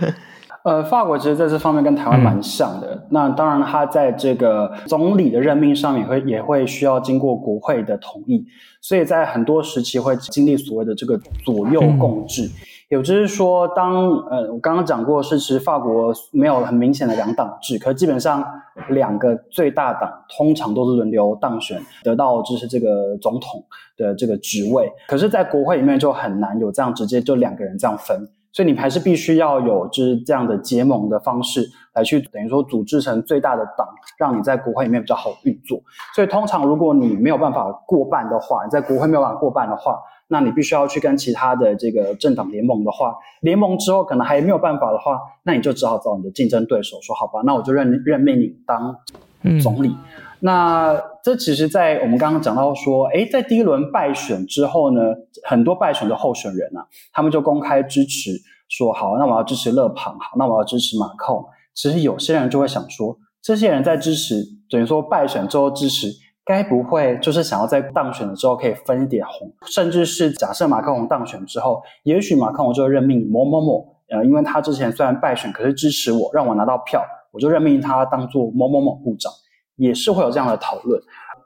[0.64, 2.94] 呃，法国其实在这方面跟台湾蛮像的。
[2.94, 8.44] 嗯、那当然，他在这个总理的任命上面也会也会需要经过国会的同意，
[8.80, 12.44] 所以在很多时期会经历所谓的这个左右共治。
[12.44, 12.50] 嗯
[12.88, 18.42] 有就是说，当呃，我刚刚讲过，是其实法国没有很明显的两党制，可基本上
[18.88, 23.62] 两个最大党通常都是轮流当选，得到就是这个总统
[23.98, 24.90] 的这个职位。
[25.06, 33.86] 可是，在国会里面就很难有这样直接就两个人这样分，所以你还是必须要有就是这样的结盟的方式来去等于说组织成最大的党，
[34.18, 35.78] 让你在国会里面比较好运作。
[36.14, 39.98] 所以，通常如果你没有办法过半的话，你在国会没有办法过半的话。
[40.30, 48.94] 那你必须要去跟其他的这个政党联盟的话，联盟之后可能还没有办法的话，那你就只好找你的竞争对手说好吧，那我就任任命你当
[49.62, 49.88] 总理。
[49.88, 49.98] 嗯、
[50.40, 55.00] 那这其实，在我们刚刚讲到说，诶，在第一轮败选之后呢，
[55.44, 58.32] 很多败选的候选人啊，他们就公开支持
[58.68, 61.34] 说好，那我要支持勒庞，好，那我要支持马克。
[61.74, 66.08] 其实有些人就会想说，这些人在支持，等于说败选之后支持。
[66.48, 79.30] 该不会就是想要在当选了之后可以分一点红，甚至是假设马克龙当选之后，也许马克龙就会任命某某某，呃，因为他之前虽然败选，可是支持我，让我拿到票，我就任命他当做某某某部长，
[79.76, 80.98] 也是会有这样的讨论。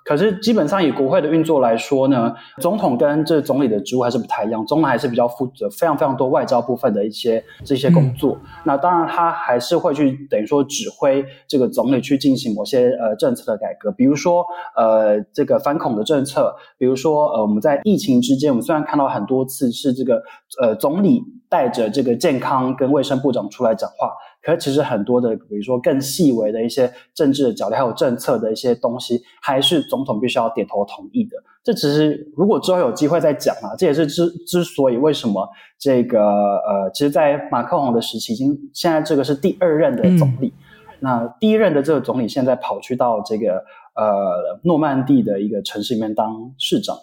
[0.05, 8.37] 可是基本上以国会的运作来说呢，总统跟这总理的职务还是不太一样，总统还是比较负责非常非常多外交部分的一些这些工作。
[8.43, 14.45] 嗯、那当然他还是会去等于说指挥这个总理去进行某些呃政策的改革，比如说
[14.77, 20.23] 呃这个反恐的政策，比如说呃我们在疫情之间，我们虽然看到很多次是这个
[20.61, 21.23] 呃总理。
[21.53, 24.11] 带着这个健康跟卫生部长出来讲话，
[24.43, 31.37] 可是其实很多的，比如说更细微的一些政治的角力，还有政策的一些东西，还是总统必须要点头同意的。
[31.63, 35.47] 这其实如果之后有机会再讲啊，这也是之之所以为什么
[35.79, 43.63] 这个呃，其实，在马克宏的时期，已经现在这个是第二任的总理，嗯、那第一任的这个总理现在跑去到这个
[43.95, 46.97] 呃诺曼底的一个城市里面当市长。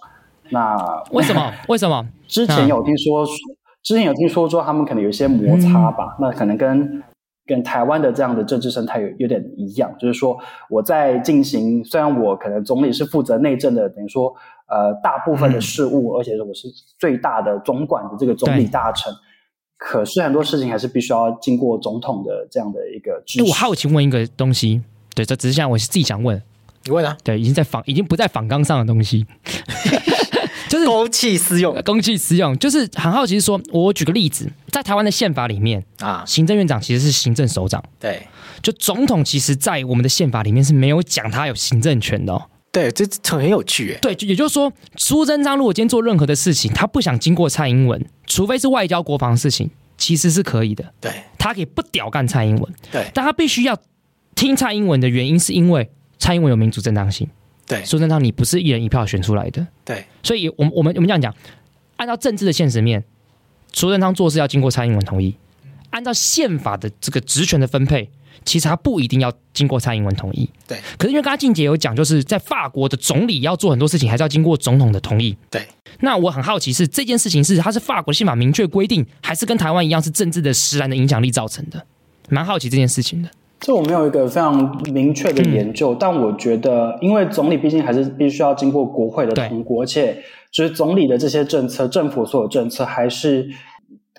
[0.52, 0.76] 那
[1.12, 1.54] 为什么？
[1.68, 2.04] 为什么？
[2.28, 3.28] 之前有听说，啊、
[3.84, 6.16] 之前有听说说他们可能有一些摩擦吧？
[6.20, 7.04] 嗯、那可能跟
[7.46, 10.38] 跟台湾的这样的政治生态有有点一样，就是说
[10.70, 14.32] 我在进行，虽然我可能总理是负责内政的，等于说
[14.68, 16.68] 呃大部分的事务，嗯、而且我是
[17.00, 19.12] 最大的总管的这个总理大臣，
[19.78, 23.50] 可是很多事情还是必须要经过总统的这样的一个支持。
[23.50, 24.84] 我好奇问一个东西，
[25.16, 26.40] 对，这只是现在我自己想问，
[26.84, 27.18] 你问啊？
[27.24, 29.26] 对，已经在访，已经不在访纲上的东西。
[30.80, 33.40] 就是公器私用，公器私用，就是很好奇。
[33.40, 38.28] 说，我举个例子，在台湾的宪法里面啊，行政院长其实是行政首长，对，
[38.62, 42.42] 就总统其实，在我们的宪法里面是没有讲他有行政权的哦。
[42.72, 43.06] 对，这
[43.36, 43.98] 很有趣。
[44.02, 50.94] 对，也就是说，苏贞昌如果今天做任何的事情，他不想经过蔡英文，除非是外交国防的事情，其实是可以的。
[51.02, 53.76] 对，他可以不屌干蔡英文，对，但他必须要
[54.36, 57.28] 听蔡英文的原因，是因为蔡英文有民主正当性。
[57.70, 59.66] 对，苏贞昌，你不是一人一票选出来的。
[59.86, 61.32] 对，所以，我们我们我们这样讲，
[61.98, 63.04] 按照政治的现实面，
[63.72, 65.36] 苏贞昌做事要经过蔡英文同意；
[65.92, 68.10] 按照宪法的这个职权的分配，
[68.44, 70.50] 其实他不一定要经过蔡英文同意。
[70.68, 75.38] 对，可是因为刚刚静姐有讲，就是在法国的总理要做很多事情，还是要经过总统的同意。
[75.52, 75.68] 对，
[76.00, 81.86] 那我很好奇是这件事情是它是法国宪法明确规定，还是跟台湾一样是政治的实然的影响力造成的？
[82.30, 83.30] 蛮好奇这件事情的。
[83.60, 90.18] 这我没有一个非常明确的研究，嗯、但我觉得，因为总理毕竟还是必须要经过国会的通过，而且
[90.52, 93.50] 就是总理的这些政策，政府所有政策还是。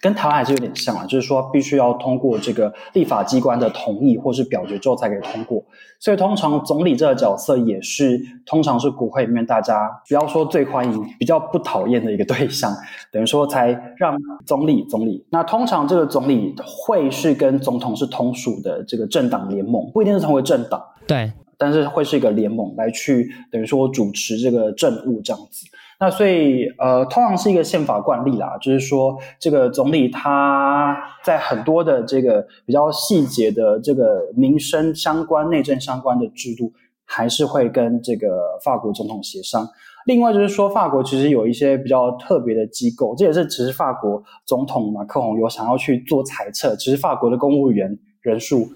[0.00, 5.62] 跟台湾还是有点像啊，就是说必须要通过这个立法机关的同意或是表决之后才可以通过，
[5.98, 12.74] 所以通常总理这个角色也是通常是国会里面大家不要说最欢迎，比较不讨厌的一个对象，
[13.12, 15.26] 等于说才让总理总理。
[15.30, 25.66] 那通常这个总理会是跟总统是同属的这个政党联盟，不一定是同为政党，对，但是会是一个联盟来去等于说主持这个政务这样子。
[26.02, 36.72] 那所以，呃，通常是一个宪法惯例啦，就是说，这个总理他在很多的这个比较细节的这个民生相关、内政相关的制度，
[37.04, 39.68] 还是会跟这个法国总统协商。
[40.06, 48.66] 另外就是说，法国其实有一些比较特别的机构，这也是其实法国总统马克宏有想要去做裁撤，其实法国的公务员人数。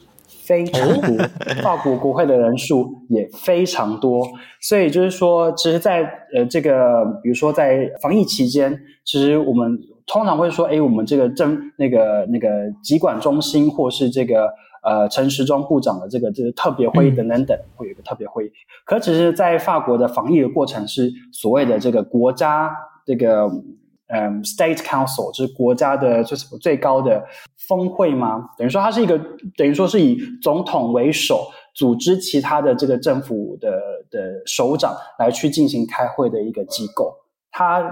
[0.46, 1.26] 非常多，
[1.62, 4.26] 法国国会的人数也非常多，
[4.60, 12.48] 所以就是说，其实在，在呃这个，比如说在防疫期间，其实我们通常会说，哎，我们这个政那个那个
[12.82, 14.48] 疾管中心，或是这个
[14.82, 18.50] 呃陈时中部长的这个这个特别会议等等等，会有一个特别会议。
[18.84, 22.70] 可只是，在法国的防疫的过程是所谓的这个国家
[23.06, 23.48] 这个。
[24.06, 27.24] 嗯，State Council 就是国家的就是最高的
[27.68, 28.50] 峰会吗？
[28.56, 29.18] 等于说它是一个，
[29.56, 33.70] 等于说是以总统为首，组织其他的这个政府的
[34.10, 37.14] 的首长来去进行开会的一个机构。
[37.50, 37.82] 它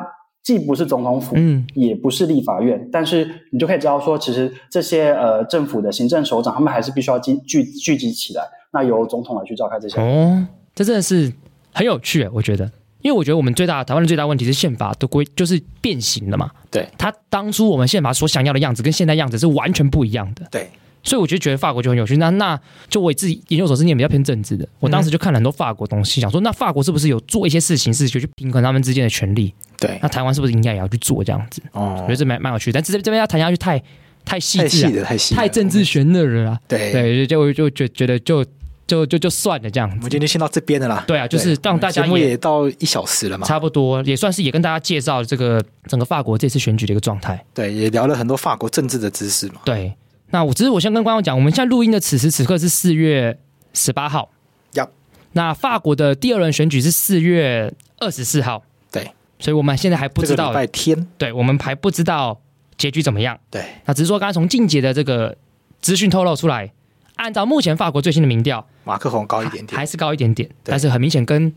[0.43, 8.43] 既不是总统府，嗯，也不是立法院，但是你就可以知道说，其实这些呃政府的行政首长，他们还是必须要聚聚聚集起来，
[8.73, 10.01] 那由总统来去召开这些。
[10.01, 11.33] 哦，这真的是
[11.73, 12.70] 很有趣，我觉得。
[13.03, 16.50] 因为我觉得我们最大台湾的最大问题是宪法的规就是变形了嘛。
[16.70, 20.46] 对，他当初我们宪法所想要的样子跟现在样子是完全不一样的。
[20.50, 20.70] 对，
[21.03, 22.16] 所以我就觉得法国就很有趣。
[22.16, 29.53] 那那就我自己研究所是念比较偏政治的，我当时就看了很多法国东西，想说那法国是不是有做一些事情是就去平衡他们之间的权利？
[29.78, 31.61] 对，那台湾是不是应该也要去做这样子？
[31.72, 32.70] 哦，我觉得这蛮蛮有趣。
[32.70, 33.82] 但这这边要谈下去太
[34.24, 36.61] 太细致了，太细，太政治学那了啊。
[36.68, 38.44] 对对，就就觉觉得就。
[38.93, 39.88] 就就就算了，这样。
[39.88, 41.03] 我们今天先到这边的啦。
[41.07, 47.43] 对啊，就是让大家也到一小时了嘛，差不多也算是也跟大家介绍这个整个法国这次选举的一个状态。
[47.55, 49.62] 对，也聊了很多法国政治的知识嘛。
[49.64, 49.95] 对，
[50.28, 53.38] 那我只是我先跟观众讲，我们现在录音的此时此刻是四月
[53.72, 54.28] 十八号。
[54.74, 54.90] 要 Yep。
[55.32, 58.62] 那法国的第二轮选举是四月二十四号。
[58.90, 60.51] 对，所以我们现在还不知道。
[60.51, 61.07] 礼拜天。
[61.16, 62.38] 对，我们还不知道
[62.76, 63.40] 结局怎么样。
[63.51, 65.34] 对，那只是说刚才从静姐的这个
[65.80, 66.70] 资讯透露出来。
[67.16, 71.52] 按照目前法国最新的民调，马克宏高一点点，还是高一点点，但是很明显跟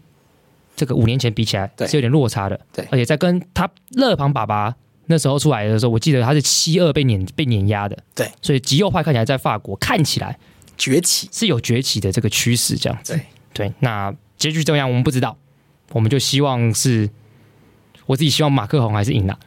[0.76, 2.60] 这个五年前比起来是有点落差的。
[2.74, 4.76] 对，而且在跟他勒庞爸爸
[5.06, 7.98] 那时候出来的时候，我记得他是七二被碾被碾压的。
[8.14, 10.38] 对，所以极右派看起来在法国看起来
[10.78, 13.14] 崛起，是有崛起的这个趋势，这样子。
[13.14, 13.22] 对，
[13.54, 15.38] 对，那结局怎么样我们不知道，
[15.94, 17.10] 我们就希望是，
[18.06, 19.40] 我自己希望马克宏还是赢 了。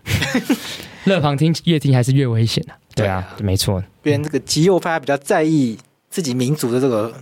[1.05, 2.73] 乐庞听越听还是越危险的。
[2.95, 3.83] 对啊，没错。
[4.03, 5.79] 别这个极右派比较在意
[6.11, 7.13] 自己民族的这个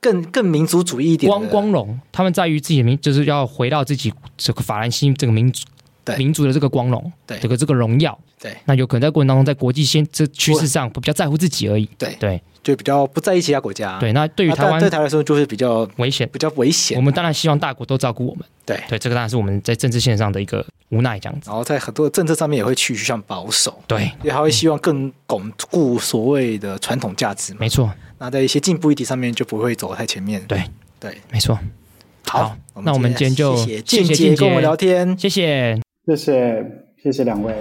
[0.00, 5.64] 更更民族主义一点光光荣，他们在于自己的民，就是要回到自己这个法兰西这个民族。
[6.16, 7.38] 民族的这个光荣，对。
[7.38, 12.16] 这个这个荣耀，对，那有可能在过程当中，在国际先这趋势上比较在乎自己而已，对。
[12.18, 14.12] 对，就比较不在意其他国家，对。
[14.12, 16.96] 那对于台湾，对台湾来说就是比较危险，比较危险。
[16.96, 18.82] 我们当然希望大国都照顾我们，对。
[18.88, 21.48] 对，这个当然是我们在政治线上的一个无奈这样子。
[21.48, 27.88] 然后在很多政策上面也会趋向保守，对，也还会希望更巩固所谓的传统价值，没错。
[28.20, 30.62] 那在一些进步议题上面就不会走太前面，对
[31.00, 31.58] 对，没错。
[32.26, 32.54] 好，
[32.84, 35.80] 那我们今天就谢谢静姐跟我们聊天，谢谢。
[36.06, 36.64] 谢谢，
[37.02, 37.54] 谢谢两位。